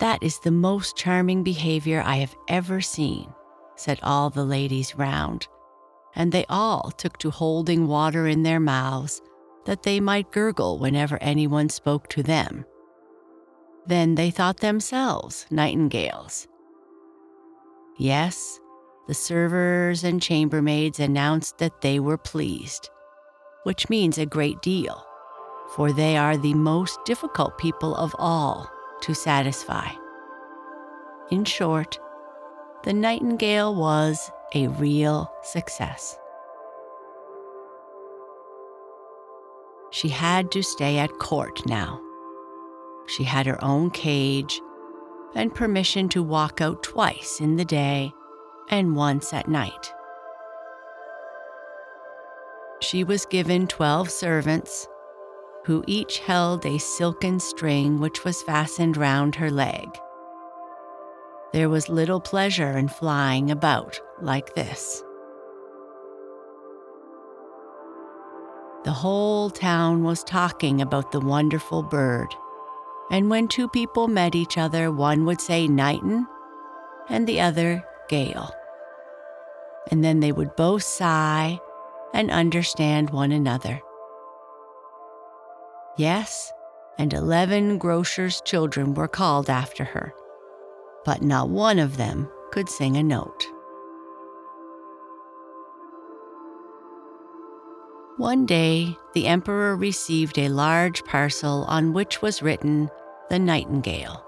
That 0.00 0.22
is 0.22 0.40
the 0.40 0.50
most 0.50 0.96
charming 0.96 1.44
behavior 1.44 2.02
I 2.04 2.16
have 2.16 2.34
ever 2.48 2.80
seen, 2.80 3.32
said 3.76 4.00
all 4.02 4.28
the 4.30 4.44
ladies 4.44 4.96
round, 4.96 5.46
and 6.16 6.32
they 6.32 6.44
all 6.48 6.90
took 6.90 7.16
to 7.18 7.30
holding 7.30 7.86
water 7.86 8.26
in 8.26 8.42
their 8.42 8.60
mouths 8.60 9.22
that 9.64 9.84
they 9.84 10.00
might 10.00 10.32
gurgle 10.32 10.78
whenever 10.78 11.16
anyone 11.22 11.68
spoke 11.68 12.08
to 12.08 12.22
them. 12.22 12.64
Then 13.86 14.16
they 14.16 14.30
thought 14.30 14.58
themselves 14.58 15.46
nightingales. 15.50 16.48
Yes, 17.98 18.58
the 19.06 19.14
servers 19.14 20.02
and 20.04 20.20
chambermaids 20.20 20.98
announced 20.98 21.58
that 21.58 21.80
they 21.82 22.00
were 22.00 22.16
pleased, 22.16 22.90
which 23.64 23.90
means 23.90 24.16
a 24.16 24.26
great 24.26 24.60
deal, 24.62 25.04
for 25.74 25.92
they 25.92 26.16
are 26.16 26.36
the 26.36 26.54
most 26.54 26.98
difficult 27.04 27.58
people 27.58 27.94
of 27.96 28.14
all 28.18 28.70
to 29.02 29.14
satisfy. 29.14 29.88
In 31.30 31.44
short, 31.44 31.98
the 32.84 32.92
Nightingale 32.92 33.74
was 33.74 34.30
a 34.54 34.68
real 34.68 35.30
success. 35.42 36.18
She 39.90 40.08
had 40.08 40.50
to 40.52 40.62
stay 40.62 40.98
at 40.98 41.18
court 41.18 41.66
now. 41.66 42.00
She 43.06 43.24
had 43.24 43.46
her 43.46 43.62
own 43.62 43.90
cage 43.90 44.60
and 45.34 45.54
permission 45.54 46.08
to 46.10 46.22
walk 46.22 46.60
out 46.60 46.82
twice 46.82 47.38
in 47.40 47.56
the 47.56 47.64
day 47.64 48.12
and 48.68 48.96
once 48.96 49.32
at 49.32 49.48
night. 49.48 49.92
She 52.80 53.04
was 53.04 53.26
given 53.26 53.66
12 53.66 54.10
servants 54.10 54.88
who 55.64 55.82
each 55.86 56.18
held 56.18 56.66
a 56.66 56.78
silken 56.78 57.40
string 57.40 57.98
which 57.98 58.24
was 58.24 58.42
fastened 58.42 58.96
round 58.96 59.34
her 59.36 59.50
leg. 59.50 59.88
There 61.52 61.68
was 61.68 61.88
little 61.88 62.20
pleasure 62.20 62.76
in 62.76 62.88
flying 62.88 63.50
about 63.50 63.98
like 64.20 64.54
this. 64.54 65.02
The 68.84 68.92
whole 68.92 69.48
town 69.48 70.04
was 70.04 70.22
talking 70.24 70.82
about 70.82 71.10
the 71.10 71.20
wonderful 71.20 71.82
bird, 71.82 72.28
and 73.10 73.30
when 73.30 73.48
two 73.48 73.68
people 73.68 74.08
met 74.08 74.34
each 74.34 74.58
other, 74.58 74.92
one 74.92 75.24
would 75.24 75.40
say 75.40 75.66
Nightin 75.66 76.26
and 77.08 77.26
the 77.26 77.40
other 77.40 77.82
Gale. 78.08 78.50
And 79.90 80.02
then 80.02 80.20
they 80.20 80.32
would 80.32 80.56
both 80.56 80.82
sigh 80.82 81.60
and 82.12 82.30
understand 82.30 83.10
one 83.10 83.32
another. 83.32 83.80
Yes, 85.96 86.52
and 86.98 87.12
eleven 87.12 87.78
grocers' 87.78 88.40
children 88.42 88.94
were 88.94 89.08
called 89.08 89.50
after 89.50 89.84
her, 89.84 90.12
but 91.04 91.22
not 91.22 91.48
one 91.48 91.78
of 91.78 91.96
them 91.96 92.28
could 92.52 92.68
sing 92.68 92.96
a 92.96 93.02
note. 93.02 93.46
One 98.16 98.46
day, 98.46 98.96
the 99.12 99.26
emperor 99.26 99.74
received 99.74 100.38
a 100.38 100.48
large 100.48 101.04
parcel 101.04 101.64
on 101.64 101.92
which 101.92 102.22
was 102.22 102.42
written, 102.42 102.88
The 103.28 103.40
Nightingale. 103.40 104.24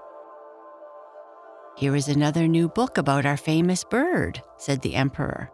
Here 1.77 1.95
is 1.95 2.07
another 2.09 2.47
new 2.47 2.67
book 2.67 2.97
about 2.97 3.25
our 3.25 3.37
famous 3.37 3.83
bird, 3.83 4.41
said 4.57 4.81
the 4.81 4.95
emperor. 4.95 5.51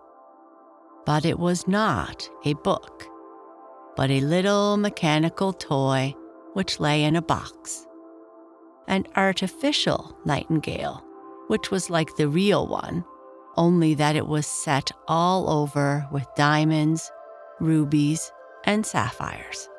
But 1.06 1.26
it 1.26 1.38
was 1.38 1.68
not 1.68 2.30
a 2.46 2.54
book 2.54 3.10
but 3.96 4.10
a 4.10 4.22
little 4.22 4.78
mechanical 4.78 5.54
toy 5.54 6.16
which 6.54 6.80
lay 6.80 7.04
in 7.04 7.16
a 7.16 7.22
box. 7.22 7.86
An 8.88 9.06
artificial 9.16 10.18
nightingale, 10.26 11.04
which 11.48 11.72
was 11.72 11.90
like 11.90 12.16
the 12.16 12.28
real 12.28 12.68
one, 12.68 13.06
only 13.56 13.94
that 13.96 14.16
it 14.16 14.28
was 14.28 14.46
set 14.46 14.92
all 15.08 15.50
over 15.50 16.08
with 16.12 16.28
diamonds, 16.36 17.12
rubies, 17.60 18.32
and 18.66 18.86
sapphires. 18.86 19.70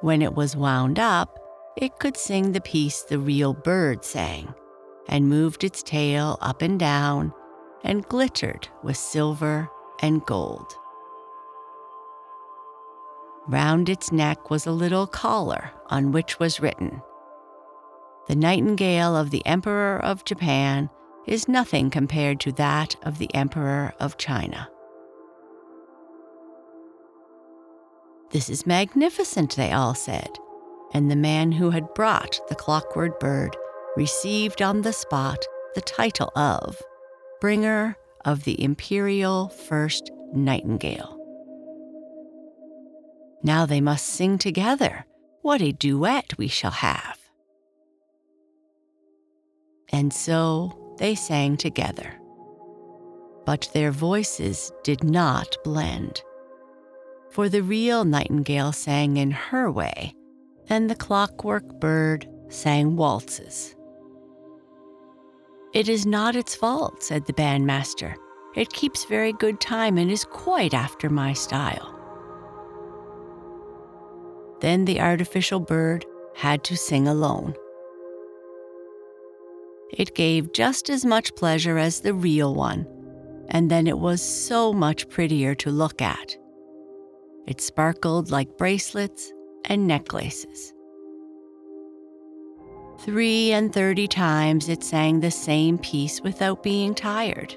When 0.00 0.22
it 0.22 0.34
was 0.34 0.56
wound 0.56 0.98
up, 0.98 1.38
it 1.76 1.98
could 1.98 2.16
sing 2.16 2.52
the 2.52 2.60
piece 2.60 3.02
the 3.02 3.18
real 3.18 3.54
bird 3.54 4.04
sang, 4.04 4.54
and 5.08 5.28
moved 5.28 5.64
its 5.64 5.82
tail 5.82 6.38
up 6.40 6.62
and 6.62 6.78
down, 6.78 7.32
and 7.84 8.06
glittered 8.08 8.68
with 8.82 8.96
silver 8.96 9.68
and 10.00 10.24
gold. 10.26 10.76
Round 13.48 13.88
its 13.88 14.12
neck 14.12 14.50
was 14.50 14.66
a 14.66 14.72
little 14.72 15.06
collar 15.06 15.72
on 15.86 16.12
which 16.12 16.38
was 16.38 16.60
written 16.60 17.02
The 18.28 18.36
nightingale 18.36 19.16
of 19.16 19.30
the 19.30 19.44
Emperor 19.44 19.98
of 19.98 20.24
Japan 20.24 20.90
is 21.26 21.48
nothing 21.48 21.90
compared 21.90 22.38
to 22.40 22.52
that 22.52 22.96
of 23.02 23.18
the 23.18 23.32
Emperor 23.34 23.94
of 23.98 24.16
China. 24.16 24.68
This 28.30 28.48
is 28.48 28.66
magnificent, 28.66 29.56
they 29.56 29.72
all 29.72 29.94
said, 29.94 30.38
and 30.92 31.10
the 31.10 31.16
man 31.16 31.52
who 31.52 31.70
had 31.70 31.94
brought 31.94 32.40
the 32.48 32.54
clockwork 32.54 33.18
bird 33.18 33.56
received 33.96 34.62
on 34.62 34.82
the 34.82 34.92
spot 34.92 35.44
the 35.74 35.80
title 35.80 36.30
of 36.36 36.80
Bringer 37.40 37.96
of 38.24 38.44
the 38.44 38.62
Imperial 38.62 39.48
First 39.48 40.10
Nightingale. 40.32 41.18
Now 43.42 43.66
they 43.66 43.80
must 43.80 44.06
sing 44.06 44.38
together. 44.38 45.04
What 45.42 45.60
a 45.60 45.72
duet 45.72 46.38
we 46.38 46.46
shall 46.46 46.70
have. 46.70 47.18
And 49.90 50.12
so 50.12 50.94
they 50.98 51.14
sang 51.14 51.56
together. 51.56 52.14
But 53.44 53.68
their 53.74 53.90
voices 53.90 54.72
did 54.84 55.02
not 55.02 55.56
blend. 55.64 56.22
For 57.30 57.48
the 57.48 57.62
real 57.62 58.04
nightingale 58.04 58.72
sang 58.72 59.16
in 59.16 59.32
her 59.32 59.70
way, 59.70 60.14
and 60.72 60.88
the 60.88 60.96
clockwork 60.96 61.68
bird 61.80 62.26
sang 62.48 62.96
waltzes. 62.96 63.76
It 65.74 65.86
is 65.86 66.06
not 66.06 66.34
its 66.34 66.54
fault, 66.54 67.02
said 67.02 67.26
the 67.26 67.34
bandmaster. 67.34 68.14
It 68.56 68.72
keeps 68.72 69.04
very 69.04 69.34
good 69.34 69.60
time 69.60 69.98
and 69.98 70.10
is 70.10 70.24
quite 70.24 70.72
after 70.72 71.10
my 71.10 71.34
style. 71.34 71.94
Then 74.62 74.86
the 74.86 74.98
artificial 74.98 75.60
bird 75.60 76.06
had 76.34 76.64
to 76.64 76.76
sing 76.78 77.06
alone. 77.06 77.54
It 79.90 80.14
gave 80.14 80.54
just 80.54 80.88
as 80.88 81.04
much 81.04 81.34
pleasure 81.34 81.76
as 81.76 82.00
the 82.00 82.14
real 82.14 82.54
one, 82.54 82.86
and 83.48 83.70
then 83.70 83.86
it 83.86 83.98
was 83.98 84.22
so 84.22 84.72
much 84.72 85.06
prettier 85.10 85.54
to 85.56 85.70
look 85.70 86.00
at. 86.00 86.34
It 87.46 87.60
sparkled 87.60 88.30
like 88.30 88.56
bracelets 88.56 89.34
and 89.66 89.86
necklaces. 89.86 90.72
Three 93.00 93.52
and 93.52 93.72
thirty 93.72 94.06
times 94.06 94.68
it 94.68 94.84
sang 94.84 95.20
the 95.20 95.30
same 95.30 95.78
piece 95.78 96.20
without 96.20 96.62
being 96.62 96.94
tired. 96.94 97.56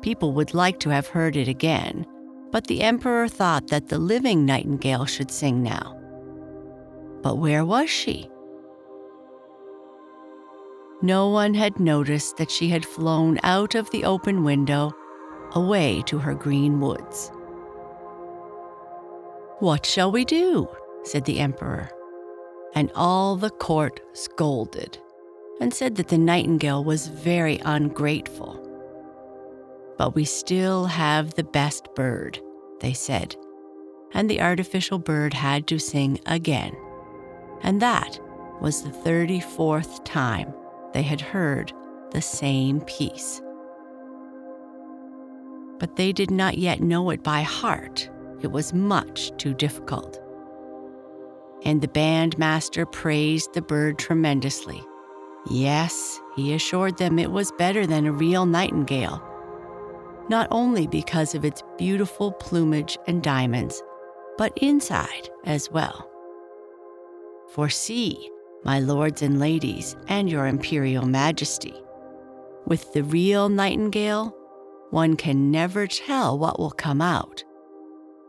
People 0.00 0.32
would 0.32 0.52
like 0.52 0.80
to 0.80 0.90
have 0.90 1.06
heard 1.06 1.36
it 1.36 1.46
again, 1.46 2.06
but 2.50 2.66
the 2.66 2.82
emperor 2.82 3.28
thought 3.28 3.68
that 3.68 3.88
the 3.88 3.98
living 3.98 4.44
nightingale 4.44 5.06
should 5.06 5.30
sing 5.30 5.62
now. 5.62 5.96
But 7.22 7.38
where 7.38 7.64
was 7.64 7.88
she? 7.88 8.28
No 11.02 11.28
one 11.28 11.54
had 11.54 11.78
noticed 11.78 12.36
that 12.36 12.50
she 12.50 12.68
had 12.68 12.84
flown 12.84 13.38
out 13.42 13.74
of 13.74 13.90
the 13.90 14.04
open 14.04 14.42
window 14.42 14.92
away 15.52 16.02
to 16.06 16.18
her 16.18 16.34
green 16.34 16.80
woods. 16.80 17.30
What 19.60 19.86
shall 19.86 20.10
we 20.10 20.24
do? 20.24 20.68
Said 21.04 21.24
the 21.24 21.38
emperor. 21.38 21.90
And 22.74 22.90
all 22.94 23.36
the 23.36 23.50
court 23.50 24.00
scolded 24.12 24.98
and 25.60 25.72
said 25.72 25.96
that 25.96 26.08
the 26.08 26.18
nightingale 26.18 26.82
was 26.84 27.08
very 27.08 27.60
ungrateful. 27.64 28.58
But 29.98 30.14
we 30.14 30.24
still 30.24 30.86
have 30.86 31.34
the 31.34 31.44
best 31.44 31.94
bird, 31.94 32.40
they 32.80 32.92
said, 32.92 33.36
and 34.14 34.28
the 34.28 34.40
artificial 34.40 34.98
bird 34.98 35.34
had 35.34 35.66
to 35.68 35.78
sing 35.78 36.18
again. 36.26 36.74
And 37.62 37.80
that 37.80 38.18
was 38.60 38.82
the 38.82 38.90
34th 38.90 40.04
time 40.04 40.52
they 40.92 41.02
had 41.02 41.20
heard 41.20 41.72
the 42.10 42.22
same 42.22 42.80
piece. 42.82 43.40
But 45.78 45.96
they 45.96 46.12
did 46.12 46.30
not 46.30 46.58
yet 46.58 46.80
know 46.80 47.10
it 47.10 47.22
by 47.22 47.42
heart. 47.42 48.08
It 48.40 48.52
was 48.52 48.72
much 48.72 49.36
too 49.36 49.54
difficult. 49.54 50.21
And 51.64 51.80
the 51.80 51.88
bandmaster 51.88 52.90
praised 52.90 53.54
the 53.54 53.62
bird 53.62 53.98
tremendously. 53.98 54.82
Yes, 55.50 56.20
he 56.36 56.54
assured 56.54 56.98
them 56.98 57.18
it 57.18 57.30
was 57.30 57.52
better 57.52 57.86
than 57.86 58.06
a 58.06 58.12
real 58.12 58.46
nightingale 58.46 59.22
not 60.28 60.48
only 60.50 60.86
because 60.86 61.34
of 61.34 61.44
its 61.44 61.62
beautiful 61.76 62.32
plumage 62.32 62.98
and 63.06 63.22
diamonds, 63.22 63.82
but 64.38 64.56
inside 64.58 65.28
as 65.44 65.70
well. 65.70 66.08
For 67.50 67.68
see, 67.68 68.30
my 68.64 68.80
lords 68.80 69.22
and 69.22 69.38
ladies, 69.38 69.96
and 70.08 70.30
your 70.30 70.46
imperial 70.46 71.04
majesty, 71.06 71.74
with 72.66 72.92
the 72.92 73.02
real 73.02 73.48
nightingale, 73.48 74.34
one 74.90 75.16
can 75.16 75.50
never 75.50 75.86
tell 75.86 76.38
what 76.38 76.58
will 76.58 76.70
come 76.70 77.00
out, 77.00 77.44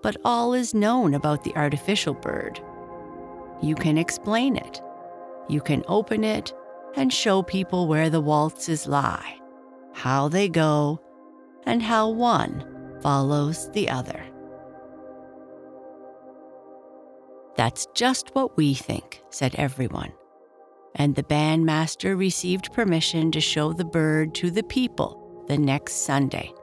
but 0.01 0.17
all 0.25 0.53
is 0.53 0.73
known 0.73 1.13
about 1.13 1.43
the 1.43 1.55
artificial 1.55 2.13
bird. 2.13 2.59
You 3.63 3.75
can 3.75 3.97
explain 3.97 4.57
it, 4.57 4.81
you 5.47 5.61
can 5.61 5.85
open 5.87 6.25
it, 6.25 6.53
and 6.97 7.13
show 7.13 7.41
people 7.41 7.87
where 7.87 8.09
the 8.09 8.19
waltzes 8.19 8.87
lie, 8.87 9.39
how 9.93 10.27
they 10.27 10.49
go, 10.49 10.99
and 11.65 11.81
how 11.81 12.09
one 12.09 12.97
follows 13.01 13.71
the 13.71 13.87
other. 13.87 14.21
That's 17.55 17.87
just 17.95 18.35
what 18.35 18.57
we 18.57 18.73
think, 18.73 19.21
said 19.29 19.55
everyone. 19.55 20.11
And 20.95 21.15
the 21.15 21.23
bandmaster 21.23 22.17
received 22.17 22.73
permission 22.73 23.31
to 23.31 23.39
show 23.39 23.71
the 23.71 23.85
bird 23.85 24.35
to 24.35 24.51
the 24.51 24.63
people 24.63 25.45
the 25.47 25.57
next 25.57 26.05
Sunday. 26.05 26.53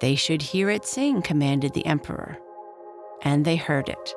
They 0.00 0.14
should 0.14 0.42
hear 0.42 0.68
it 0.68 0.84
sing, 0.84 1.22
commanded 1.22 1.72
the 1.72 1.86
emperor. 1.86 2.36
And 3.22 3.46
they 3.46 3.56
heard 3.56 3.88
it. 3.88 4.14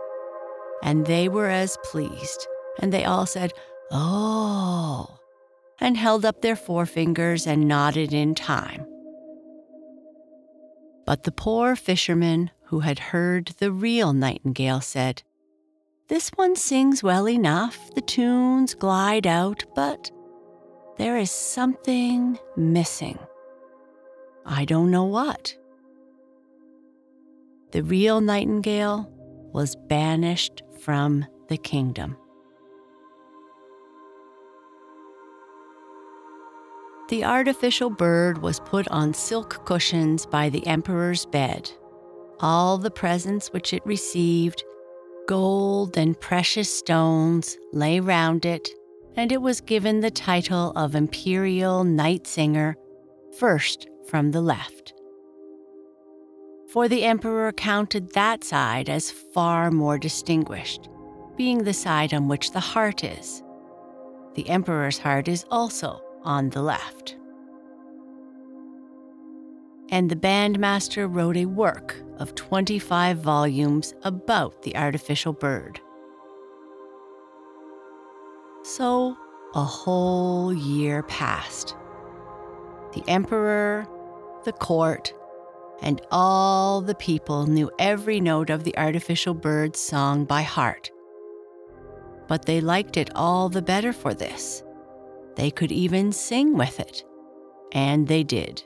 And 0.84 1.06
they 1.06 1.28
were 1.28 1.50
as 1.50 1.78
pleased. 1.84 2.48
And 2.80 2.92
they 2.92 3.06
all 3.06 3.26
said, 3.26 3.54
Oh, 3.92 5.20
and 5.80 5.98
held 5.98 6.26
up 6.26 6.42
their 6.42 6.56
forefingers 6.56 7.48
and 7.48 7.68
nodded 7.68 8.14
in 8.14 8.36
time. 8.36 8.86
But 11.06 11.24
the 11.24 11.32
poor 11.32 11.76
fisherman 11.76 12.50
who 12.66 12.80
had 12.80 12.98
heard 12.98 13.48
the 13.60 13.72
real 13.72 14.12
nightingale 14.14 14.82
said, 14.82 15.22
This 16.08 16.30
one 16.30 16.56
sings 16.56 17.04
well 17.04 17.30
enough, 17.30 17.94
the 17.94 18.02
tunes 18.02 18.74
glide 18.74 19.28
out, 19.28 19.64
but 19.76 20.10
there 20.98 21.18
is 21.18 21.30
something 21.30 22.40
missing. 22.56 23.20
I 24.46 24.66
don't 24.66 24.92
know 24.92 25.04
what. 25.04 25.56
The 27.72 27.84
real 27.84 28.22
nightingale 28.22 29.12
was 29.56 29.74
banished 29.88 30.62
from 30.82 31.26
the 31.48 31.56
kingdom. 31.56 32.18
The 37.08 37.24
artificial 37.24 37.90
bird 37.90 38.42
was 38.42 38.60
put 38.60 38.86
on 38.90 39.14
silk 39.14 39.66
cushions 39.66 40.26
by 40.26 40.50
the 40.50 40.68
emperor's 40.68 41.26
bed. 41.26 41.72
All 42.42 42.78
the 42.78 42.92
presents 42.92 43.54
which 43.54 43.72
it 43.72 43.86
received, 43.86 44.62
gold 45.26 45.98
and 45.98 46.20
precious 46.20 46.70
stones, 46.78 47.58
lay 47.72 48.02
round 48.02 48.44
it, 48.44 48.68
and 49.16 49.32
it 49.32 49.42
was 49.42 49.62
given 49.62 50.02
the 50.02 50.12
title 50.12 50.74
of 50.76 50.96
Imperial 50.96 51.86
Night 51.86 52.28
Singer, 52.28 52.76
first 53.40 53.88
from 54.10 54.32
the 54.32 54.42
left. 54.42 54.95
For 56.76 56.90
the 56.90 57.06
emperor 57.06 57.54
counted 57.54 58.12
that 58.16 58.44
side 58.44 58.90
as 58.90 59.10
far 59.10 59.72
more 59.72 59.98
distinguished, 59.98 60.90
being 61.38 61.60
the 61.64 61.72
side 61.72 62.14
on 62.14 62.28
which 62.28 62.52
the 62.52 62.60
heart 62.60 63.02
is. 63.02 63.42
The 64.34 64.50
emperor's 64.50 64.98
heart 64.98 65.30
is 65.30 65.46
also 65.50 66.02
on 66.24 66.50
the 66.50 66.62
left. 66.62 67.16
And 69.88 70.12
the 70.12 70.18
bandmaster 70.18 71.08
wrote 71.10 71.38
a 71.38 71.46
work 71.46 71.96
of 72.18 72.36
25 72.36 73.20
volumes 73.20 73.94
about 74.04 74.64
the 74.64 74.76
artificial 74.76 75.32
bird. 75.32 75.80
So 78.64 79.16
a 79.54 79.64
whole 79.64 80.54
year 80.54 81.04
passed. 81.04 81.74
The 82.92 83.04
emperor, 83.08 83.88
the 84.44 84.52
court, 84.52 85.14
and 85.82 86.02
all 86.12 86.82
the 86.82 86.96
people 86.96 87.46
knew 87.46 87.70
every 87.80 88.20
note 88.20 88.50
of 88.50 88.64
the 88.64 88.78
artificial 88.78 89.34
bird's 89.34 89.80
song 89.80 90.26
by 90.26 90.42
heart. 90.42 90.92
But 92.28 92.46
they 92.46 92.62
liked 92.62 92.98
it 92.98 93.12
all 93.16 93.50
the 93.50 93.62
better 93.62 93.94
for 93.94 94.14
this. 94.14 94.64
They 95.36 95.52
could 95.52 95.72
even 95.72 96.12
sing 96.12 96.58
with 96.58 96.80
it. 96.80 97.04
And 97.72 98.08
they 98.08 98.24
did. 98.24 98.64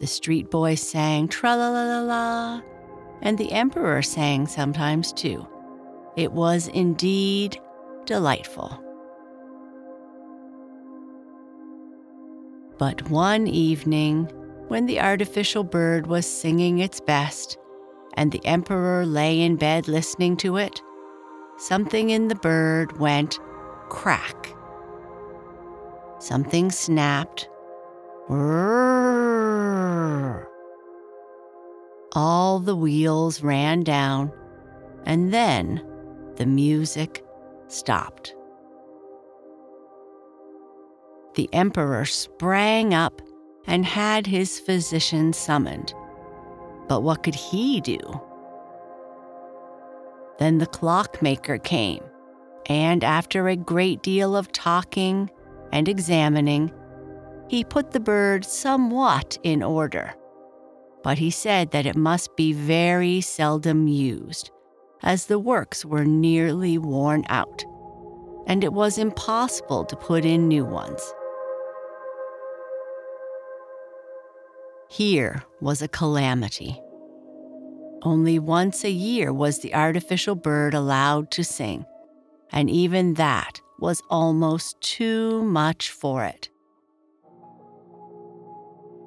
The 0.00 0.06
street 0.06 0.50
boys 0.50 0.80
sang 0.80 1.28
tra 1.28 1.54
la 1.54 1.68
la 1.68 1.84
la 1.84 2.00
la, 2.00 2.62
and 3.22 3.38
the 3.38 3.52
emperor 3.52 4.02
sang 4.02 4.46
sometimes 4.46 5.12
too. 5.12 5.46
It 6.16 6.32
was 6.32 6.68
indeed 6.68 7.60
delightful. 8.06 8.80
But 12.76 13.08
one 13.08 13.46
evening, 13.46 14.30
when 14.68 14.86
the 14.86 15.00
artificial 15.00 15.64
bird 15.64 16.06
was 16.06 16.26
singing 16.26 16.78
its 16.78 17.00
best, 17.00 17.58
and 18.14 18.32
the 18.32 18.44
emperor 18.46 19.04
lay 19.06 19.40
in 19.40 19.56
bed 19.56 19.88
listening 19.88 20.36
to 20.38 20.56
it, 20.56 20.80
something 21.58 22.10
in 22.10 22.28
the 22.28 22.34
bird 22.36 22.98
went 22.98 23.38
crack 23.88 24.54
Something 26.24 26.70
snapped. 26.70 27.50
All 32.14 32.60
the 32.60 32.74
wheels 32.74 33.42
ran 33.42 33.82
down, 33.82 34.32
and 35.04 35.34
then 35.34 35.84
the 36.36 36.46
music 36.46 37.22
stopped. 37.68 38.34
The 41.34 41.50
emperor 41.52 42.06
sprang 42.06 42.94
up 42.94 43.20
and 43.66 43.84
had 43.84 44.26
his 44.26 44.60
physician 44.60 45.32
summoned. 45.32 45.94
But 46.88 47.02
what 47.02 47.22
could 47.22 47.34
he 47.34 47.80
do? 47.80 47.98
Then 50.38 50.58
the 50.58 50.66
clockmaker 50.66 51.58
came, 51.58 52.02
and 52.66 53.04
after 53.04 53.48
a 53.48 53.56
great 53.56 54.02
deal 54.02 54.36
of 54.36 54.52
talking 54.52 55.30
and 55.72 55.88
examining, 55.88 56.72
he 57.48 57.64
put 57.64 57.90
the 57.90 58.00
bird 58.00 58.44
somewhat 58.44 59.38
in 59.42 59.62
order. 59.62 60.14
But 61.02 61.18
he 61.18 61.30
said 61.30 61.70
that 61.70 61.86
it 61.86 61.96
must 61.96 62.34
be 62.36 62.52
very 62.52 63.20
seldom 63.20 63.86
used, 63.86 64.50
as 65.02 65.26
the 65.26 65.38
works 65.38 65.84
were 65.84 66.04
nearly 66.04 66.78
worn 66.78 67.24
out, 67.28 67.64
and 68.46 68.64
it 68.64 68.72
was 68.72 68.98
impossible 68.98 69.84
to 69.84 69.96
put 69.96 70.24
in 70.24 70.48
new 70.48 70.64
ones. 70.64 71.02
Here 74.94 75.42
was 75.60 75.82
a 75.82 75.88
calamity. 75.88 76.80
Only 78.02 78.38
once 78.38 78.84
a 78.84 78.90
year 78.92 79.32
was 79.32 79.58
the 79.58 79.74
artificial 79.74 80.36
bird 80.36 80.72
allowed 80.72 81.32
to 81.32 81.42
sing, 81.42 81.84
and 82.52 82.70
even 82.70 83.14
that 83.14 83.60
was 83.80 84.00
almost 84.08 84.80
too 84.80 85.42
much 85.42 85.90
for 85.90 86.24
it. 86.24 86.48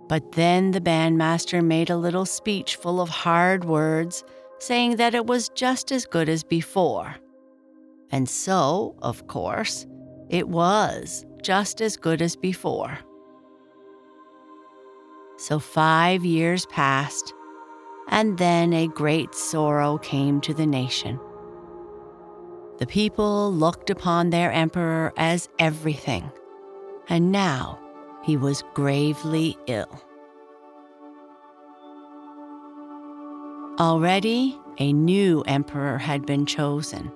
But 0.09 0.33
then 0.33 0.71
the 0.71 0.81
bandmaster 0.81 1.63
made 1.63 1.89
a 1.89 1.95
little 1.95 2.25
speech 2.25 2.75
full 2.75 2.99
of 2.99 3.07
hard 3.07 3.63
words, 3.63 4.25
saying 4.59 4.97
that 4.97 5.15
it 5.15 5.25
was 5.25 5.47
just 5.55 5.93
as 5.93 6.05
good 6.05 6.27
as 6.27 6.43
before. 6.43 7.15
And 8.11 8.27
so, 8.27 8.97
of 9.01 9.27
course, 9.27 9.87
it 10.27 10.49
was 10.49 11.25
just 11.41 11.79
as 11.79 11.95
good 11.95 12.21
as 12.21 12.35
before. 12.35 12.99
So 15.37 15.59
five 15.59 16.25
years 16.25 16.65
passed, 16.65 17.33
and 18.07 18.39
then 18.39 18.73
a 18.73 18.87
great 18.87 19.35
sorrow 19.35 19.99
came 19.99 20.41
to 20.41 20.53
the 20.53 20.65
nation. 20.65 21.19
The 22.79 22.87
people 22.87 23.53
looked 23.53 23.91
upon 23.91 24.29
their 24.31 24.51
emperor 24.51 25.13
as 25.15 25.47
everything, 25.59 26.31
and 27.07 27.31
now 27.31 27.79
he 28.23 28.35
was 28.35 28.63
gravely 28.73 29.55
ill. 29.67 30.01
Already, 33.79 34.59
a 34.79 34.91
new 34.91 35.41
emperor 35.41 35.99
had 35.99 36.25
been 36.25 36.47
chosen, 36.47 37.11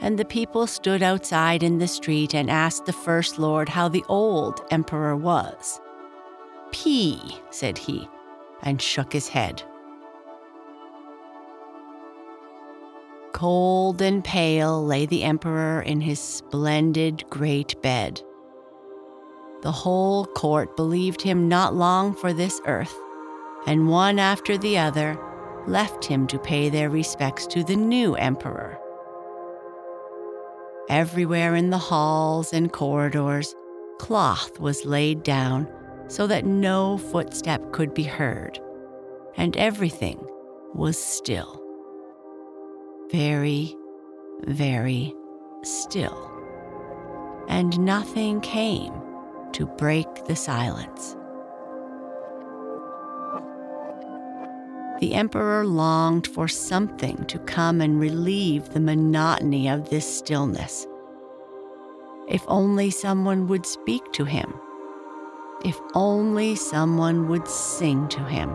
and 0.00 0.16
the 0.16 0.24
people 0.24 0.68
stood 0.68 1.02
outside 1.02 1.64
in 1.64 1.78
the 1.78 1.88
street 1.88 2.34
and 2.34 2.48
asked 2.48 2.86
the 2.86 2.92
First 2.92 3.38
Lord 3.40 3.68
how 3.68 3.88
the 3.88 4.04
old 4.08 4.64
emperor 4.70 5.16
was. 5.16 5.80
P, 6.74 7.20
said 7.50 7.78
he, 7.78 8.08
and 8.62 8.82
shook 8.82 9.12
his 9.12 9.28
head. 9.28 9.62
Cold 13.32 14.02
and 14.02 14.24
pale 14.24 14.84
lay 14.84 15.06
the 15.06 15.22
emperor 15.22 15.82
in 15.82 16.00
his 16.00 16.18
splendid 16.18 17.24
great 17.30 17.80
bed. 17.80 18.20
The 19.62 19.70
whole 19.70 20.26
court 20.26 20.76
believed 20.76 21.22
him 21.22 21.48
not 21.48 21.76
long 21.76 22.12
for 22.12 22.32
this 22.32 22.60
earth, 22.66 22.94
and 23.68 23.88
one 23.88 24.18
after 24.18 24.58
the 24.58 24.76
other 24.76 25.16
left 25.68 26.04
him 26.04 26.26
to 26.26 26.40
pay 26.40 26.70
their 26.70 26.90
respects 26.90 27.46
to 27.48 27.62
the 27.62 27.76
new 27.76 28.16
emperor. 28.16 28.80
Everywhere 30.88 31.54
in 31.54 31.70
the 31.70 31.78
halls 31.78 32.52
and 32.52 32.72
corridors, 32.72 33.54
cloth 33.98 34.58
was 34.58 34.84
laid 34.84 35.22
down 35.22 35.68
so 36.08 36.26
that 36.26 36.44
no 36.44 36.98
footstep 36.98 37.72
could 37.72 37.94
be 37.94 38.04
heard, 38.04 38.60
and 39.36 39.56
everything 39.56 40.24
was 40.74 40.98
still 40.98 41.64
very, 43.10 43.76
very 44.46 45.14
still. 45.62 46.30
And 47.48 47.78
nothing 47.78 48.40
came 48.40 48.92
to 49.52 49.66
break 49.66 50.24
the 50.24 50.34
silence. 50.34 51.16
The 55.00 55.14
emperor 55.14 55.66
longed 55.66 56.26
for 56.26 56.48
something 56.48 57.24
to 57.26 57.38
come 57.40 57.80
and 57.80 58.00
relieve 58.00 58.70
the 58.70 58.80
monotony 58.80 59.68
of 59.68 59.90
this 59.90 60.06
stillness. 60.18 60.86
If 62.28 62.42
only 62.48 62.90
someone 62.90 63.46
would 63.48 63.66
speak 63.66 64.02
to 64.12 64.24
him. 64.24 64.54
If 65.64 65.80
only 65.94 66.56
someone 66.56 67.26
would 67.28 67.48
sing 67.48 68.06
to 68.08 68.20
him. 68.20 68.54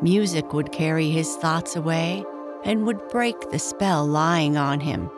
Music 0.00 0.54
would 0.54 0.72
carry 0.72 1.10
his 1.10 1.36
thoughts 1.36 1.76
away 1.76 2.24
and 2.64 2.86
would 2.86 3.08
break 3.08 3.38
the 3.50 3.58
spell 3.58 4.06
lying 4.06 4.56
on 4.56 4.80
him. 4.80 5.10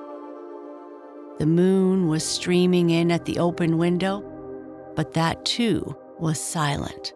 The 1.39 1.47
moon 1.47 2.09
was 2.09 2.25
streaming 2.25 2.91
in 2.91 3.13
at 3.13 3.27
the 3.27 3.39
open 3.39 3.79
window, 3.79 4.25
but 4.97 5.15
that 5.15 5.45
too 5.45 5.97
was 6.19 6.41
silent. 6.41 7.15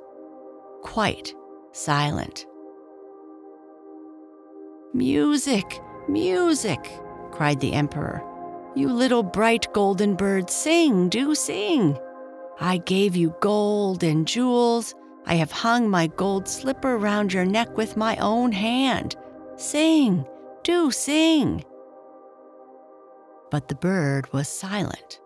Quite 0.82 1.34
silent. 1.72 2.46
Music! 4.94 5.80
Music! 6.08 7.00
cried 7.32 7.58
the 7.58 7.72
Emperor. 7.72 8.22
You 8.76 8.92
little 8.92 9.22
bright 9.24 9.66
golden 9.72 10.14
bird, 10.14 10.48
sing, 10.50 11.08
do 11.08 11.34
sing! 11.34 11.98
I 12.60 12.78
gave 12.78 13.16
you 13.16 13.34
gold 13.40 14.02
and 14.02 14.26
jewels 14.26 14.94
I 15.26 15.34
have 15.36 15.50
hung 15.50 15.88
my 15.88 16.06
gold 16.08 16.48
slipper 16.48 16.98
round 16.98 17.32
your 17.32 17.46
neck 17.46 17.76
with 17.76 17.96
my 17.96 18.16
own 18.16 18.52
hand. 18.52 19.16
Sing, 19.56 20.26
do 20.62 20.90
sing. 20.90 21.64
But 23.50 23.68
the 23.68 23.74
bird 23.74 24.30
was 24.32 24.48
silent. 24.48 25.20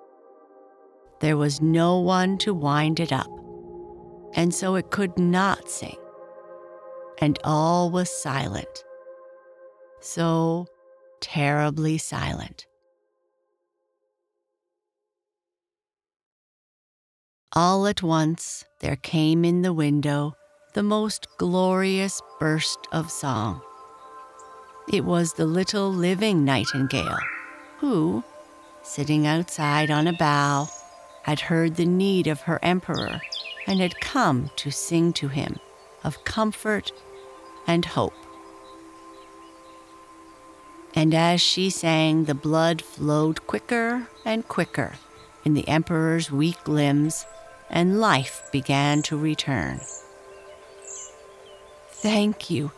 There 1.20 1.36
was 1.36 1.60
no 1.60 1.98
one 1.98 2.38
to 2.38 2.54
wind 2.54 3.00
it 3.00 3.12
up, 3.12 3.30
and 4.34 4.54
so 4.54 4.76
it 4.76 4.90
could 4.90 5.18
not 5.18 5.68
sing. 5.68 5.96
And 7.18 7.38
all 7.42 7.90
was 7.90 8.08
silent. 8.08 8.84
So 10.00 10.66
terribly 11.20 11.98
silent. 11.98 12.66
All 17.54 17.86
at 17.86 18.02
once 18.02 18.66
there 18.80 18.96
came 18.96 19.42
in 19.42 19.62
the 19.62 19.72
window 19.72 20.36
the 20.74 20.82
most 20.82 21.26
glorious 21.38 22.20
burst 22.38 22.78
of 22.92 23.10
song. 23.10 23.62
It 24.92 25.02
was 25.02 25.32
the 25.32 25.46
little 25.46 25.90
living 25.90 26.44
nightingale 26.44 27.18
who, 27.78 28.22
sitting 28.82 29.26
outside 29.26 29.90
on 29.90 30.06
a 30.06 30.12
bough, 30.12 30.68
had 31.22 31.40
heard 31.40 31.76
the 31.76 31.86
need 31.86 32.26
of 32.26 32.42
her 32.42 32.58
emperor 32.62 33.18
and 33.66 33.80
had 33.80 33.98
come 33.98 34.50
to 34.56 34.70
sing 34.70 35.14
to 35.14 35.28
him 35.28 35.58
of 36.04 36.24
comfort 36.24 36.92
and 37.66 37.86
hope. 37.86 38.14
And 40.94 41.14
as 41.14 41.40
she 41.40 41.70
sang, 41.70 42.26
the 42.26 42.34
blood 42.34 42.82
flowed 42.82 43.46
quicker 43.46 44.06
and 44.26 44.46
quicker 44.46 44.96
in 45.46 45.54
the 45.54 45.66
emperor's 45.66 46.30
weak 46.30 46.68
limbs 46.68 47.24
and 47.70 48.00
life 48.00 48.42
began 48.52 49.02
to 49.02 49.16
return. 49.16 49.80
Thank 51.90 52.50
you, 52.50 52.70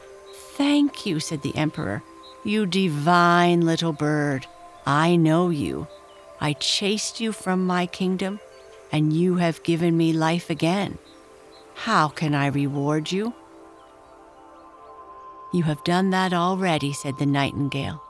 thank 0.56 1.06
you, 1.06 1.20
said 1.20 1.42
the 1.42 1.56
emperor. 1.56 2.02
You 2.44 2.66
divine 2.66 3.60
little 3.60 3.92
bird, 3.92 4.46
I 4.86 5.16
know 5.16 5.50
you. 5.50 5.86
I 6.40 6.54
chased 6.54 7.20
you 7.20 7.32
from 7.32 7.66
my 7.66 7.86
kingdom, 7.86 8.40
and 8.90 9.12
you 9.12 9.36
have 9.36 9.62
given 9.62 9.96
me 9.96 10.12
life 10.12 10.48
again. 10.48 10.98
How 11.74 12.08
can 12.08 12.34
I 12.34 12.46
reward 12.46 13.12
you? 13.12 13.34
You 15.52 15.64
have 15.64 15.84
done 15.84 16.10
that 16.10 16.32
already, 16.32 16.92
said 16.92 17.18
the 17.18 17.26
nightingale. 17.26 18.02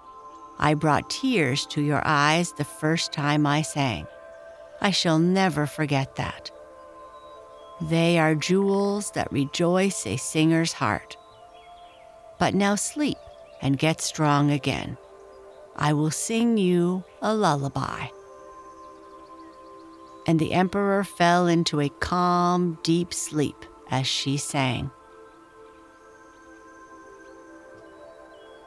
I 0.58 0.74
brought 0.74 1.10
tears 1.10 1.66
to 1.66 1.80
your 1.80 2.02
eyes 2.04 2.52
the 2.52 2.64
first 2.64 3.12
time 3.12 3.46
I 3.46 3.62
sang. 3.62 4.06
I 4.80 4.90
shall 4.90 5.18
never 5.18 5.66
forget 5.66 6.16
that. 6.16 6.50
They 7.80 8.18
are 8.18 8.34
jewels 8.34 9.12
that 9.12 9.32
rejoice 9.32 10.06
a 10.06 10.16
singer's 10.16 10.74
heart. 10.74 11.16
But 12.38 12.54
now 12.54 12.74
sleep 12.74 13.16
and 13.62 13.78
get 13.78 14.00
strong 14.00 14.50
again. 14.50 14.98
I 15.76 15.94
will 15.94 16.10
sing 16.10 16.58
you 16.58 17.04
a 17.22 17.34
lullaby. 17.34 18.08
And 20.26 20.38
the 20.38 20.52
emperor 20.52 21.04
fell 21.04 21.46
into 21.46 21.80
a 21.80 21.88
calm, 21.88 22.78
deep 22.82 23.14
sleep 23.14 23.64
as 23.90 24.06
she 24.06 24.36
sang. 24.36 24.90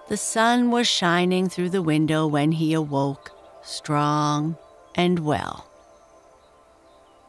The 0.10 0.17
sun 0.17 0.71
was 0.71 0.88
shining 0.88 1.49
through 1.49 1.69
the 1.69 1.82
window 1.82 2.28
when 2.28 2.52
he 2.52 2.73
awoke, 2.73 3.32
strong 3.62 4.58
and 4.95 5.19
well. 5.19 5.73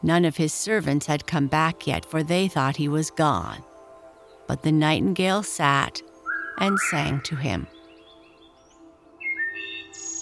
None 0.05 0.23
of 0.23 0.37
his 0.37 0.53
servants 0.53 1.07
had 1.07 1.25
come 1.25 1.47
back 1.47 1.87
yet, 1.87 2.05
for 2.05 2.21
they 2.21 2.47
thought 2.47 2.75
he 2.75 2.87
was 2.87 3.09
gone. 3.09 3.63
But 4.45 4.61
the 4.61 4.71
nightingale 4.71 5.41
sat 5.41 5.99
and 6.59 6.77
sang 6.91 7.21
to 7.21 7.35
him. 7.35 7.65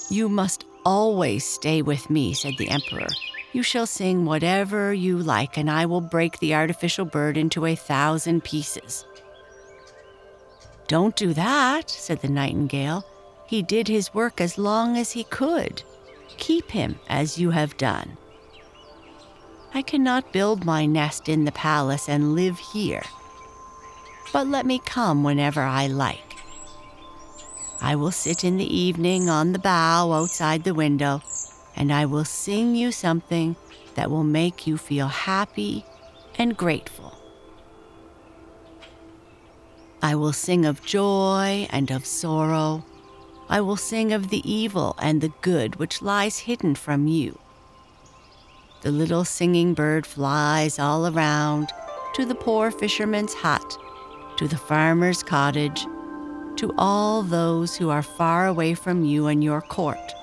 You 0.09 0.29
must 0.29 0.63
always 0.85 1.43
stay 1.43 1.81
with 1.81 2.09
me, 2.09 2.33
said 2.33 2.53
the 2.57 2.69
emperor. 2.69 3.09
You 3.51 3.61
shall 3.61 3.85
sing 3.85 4.23
whatever 4.23 4.93
you 4.93 5.17
like, 5.17 5.57
and 5.57 5.69
I 5.69 5.85
will 5.85 5.99
break 5.99 6.39
the 6.39 6.55
artificial 6.55 7.03
bird 7.03 7.35
into 7.35 7.65
a 7.65 7.75
thousand 7.75 8.45
pieces. 8.45 9.05
Don't 10.87 11.17
do 11.17 11.33
that, 11.33 11.89
said 11.89 12.21
the 12.21 12.29
nightingale. 12.29 13.03
He 13.47 13.61
did 13.61 13.89
his 13.89 14.13
work 14.13 14.39
as 14.39 14.57
long 14.57 14.95
as 14.95 15.11
he 15.11 15.25
could. 15.25 15.83
Keep 16.37 16.71
him 16.71 16.95
as 17.09 17.37
you 17.37 17.49
have 17.49 17.75
done. 17.75 18.17
I 19.75 19.81
cannot 19.81 20.31
build 20.31 20.65
my 20.65 20.85
nest 20.85 21.27
in 21.27 21.45
the 21.45 21.51
palace 21.51 22.07
and 22.07 22.35
live 22.35 22.59
here, 22.59 23.01
but 24.31 24.45
let 24.45 24.67
me 24.67 24.77
come 24.77 25.23
whenever 25.23 25.61
I 25.61 25.87
like. 25.87 26.35
I 27.81 27.95
will 27.95 28.11
sit 28.11 28.43
in 28.43 28.57
the 28.57 28.77
evening 28.77 29.29
on 29.29 29.51
the 29.51 29.57
bough 29.59 30.11
outside 30.11 30.63
the 30.63 30.75
window, 30.75 31.23
and 31.75 31.91
I 31.91 32.05
will 32.05 32.23
sing 32.23 32.75
you 32.75 32.91
something 32.91 33.55
that 33.95 34.11
will 34.11 34.23
make 34.23 34.67
you 34.67 34.77
feel 34.77 35.07
happy 35.07 35.83
and 36.37 36.55
grateful. 36.55 37.17
I 40.03 40.13
will 40.13 40.33
sing 40.33 40.65
of 40.65 40.85
joy 40.85 41.67
and 41.71 41.89
of 41.89 42.05
sorrow. 42.05 42.85
I 43.49 43.61
will 43.61 43.77
sing 43.77 44.13
of 44.13 44.29
the 44.29 44.49
evil 44.49 44.95
and 45.01 45.19
the 45.19 45.33
good 45.41 45.77
which 45.77 46.01
lies 46.01 46.39
hidden 46.39 46.75
from 46.75 47.07
you. 47.07 47.39
The 48.83 48.91
little 48.91 49.25
singing 49.25 49.73
bird 49.73 50.05
flies 50.05 50.77
all 50.77 51.07
around 51.07 51.71
to 52.15 52.25
the 52.25 52.35
poor 52.35 52.69
fisherman's 52.69 53.33
hut, 53.33 53.77
to 54.37 54.47
the 54.47 54.57
farmer's 54.57 55.23
cottage, 55.23 55.85
to 56.57 56.73
all 56.77 57.23
those 57.23 57.75
who 57.75 57.89
are 57.89 58.03
far 58.03 58.45
away 58.45 58.75
from 58.75 59.03
you 59.03 59.27
and 59.27 59.43
your 59.43 59.61
court. 59.61 60.13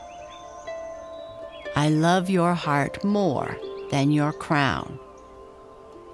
I 1.75 1.88
love 1.88 2.31
your 2.31 2.55
heart 2.55 3.03
more 3.03 3.59
than 3.90 4.12
your 4.12 4.33
crown 4.33 5.01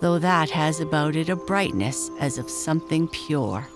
though 0.01 0.19
that 0.19 0.51
has 0.51 0.81
about 0.81 1.17
it 1.17 1.29
a 1.29 1.37
brightness 1.37 2.11
as 2.21 2.39
of 2.39 2.51
something 2.51 3.09
pure. 3.09 3.67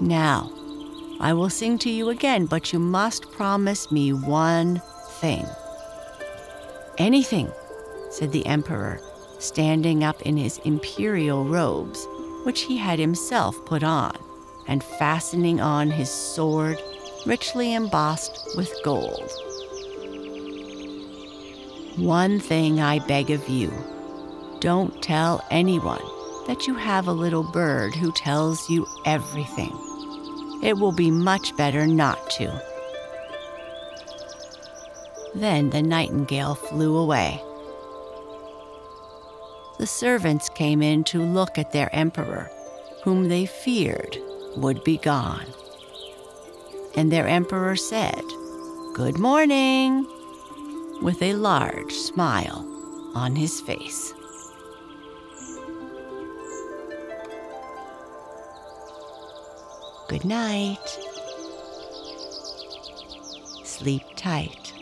Now, 0.00 0.50
I 1.20 1.32
will 1.34 1.50
sing 1.50 1.78
to 1.78 1.90
you 1.90 2.08
again, 2.08 2.46
but 2.46 2.72
you 2.72 2.78
must 2.78 3.30
promise 3.30 3.92
me 3.92 4.12
one 4.12 4.82
thing. 5.20 5.46
Anything, 6.98 7.50
said 8.10 8.32
the 8.32 8.44
Emperor, 8.46 9.00
standing 9.38 10.04
up 10.04 10.20
in 10.22 10.36
his 10.36 10.58
imperial 10.58 11.44
robes, 11.44 12.06
which 12.44 12.62
he 12.62 12.76
had 12.76 12.98
himself 12.98 13.64
put 13.64 13.82
on, 13.82 14.16
and 14.68 14.84
fastening 14.84 15.60
on 15.60 15.90
his 15.90 16.10
sword, 16.10 16.80
richly 17.24 17.72
embossed 17.72 18.56
with 18.56 18.72
gold. 18.84 19.30
One 21.96 22.40
thing 22.40 22.80
I 22.80 22.98
beg 23.06 23.30
of 23.30 23.48
you 23.48 23.72
don't 24.60 25.02
tell 25.02 25.44
anyone 25.50 26.02
that 26.46 26.66
you 26.66 26.74
have 26.74 27.08
a 27.08 27.12
little 27.12 27.42
bird 27.42 27.94
who 27.94 28.12
tells 28.12 28.68
you 28.68 28.86
everything. 29.04 29.72
It 30.62 30.78
will 30.78 30.92
be 30.92 31.10
much 31.10 31.56
better 31.56 31.86
not 31.86 32.30
to. 32.32 32.71
Then 35.34 35.70
the 35.70 35.82
nightingale 35.82 36.54
flew 36.54 36.96
away. 36.96 37.42
The 39.78 39.86
servants 39.86 40.48
came 40.50 40.82
in 40.82 41.04
to 41.04 41.22
look 41.22 41.58
at 41.58 41.72
their 41.72 41.92
emperor, 41.94 42.50
whom 43.02 43.28
they 43.28 43.46
feared 43.46 44.18
would 44.56 44.84
be 44.84 44.98
gone. 44.98 45.46
And 46.94 47.10
their 47.10 47.26
emperor 47.26 47.76
said, 47.76 48.22
Good 48.94 49.18
morning, 49.18 50.06
with 51.00 51.22
a 51.22 51.32
large 51.32 51.92
smile 51.92 52.68
on 53.14 53.34
his 53.34 53.60
face. 53.60 54.12
Good 60.08 60.26
night. 60.26 60.98
Sleep 63.64 64.02
tight. 64.14 64.74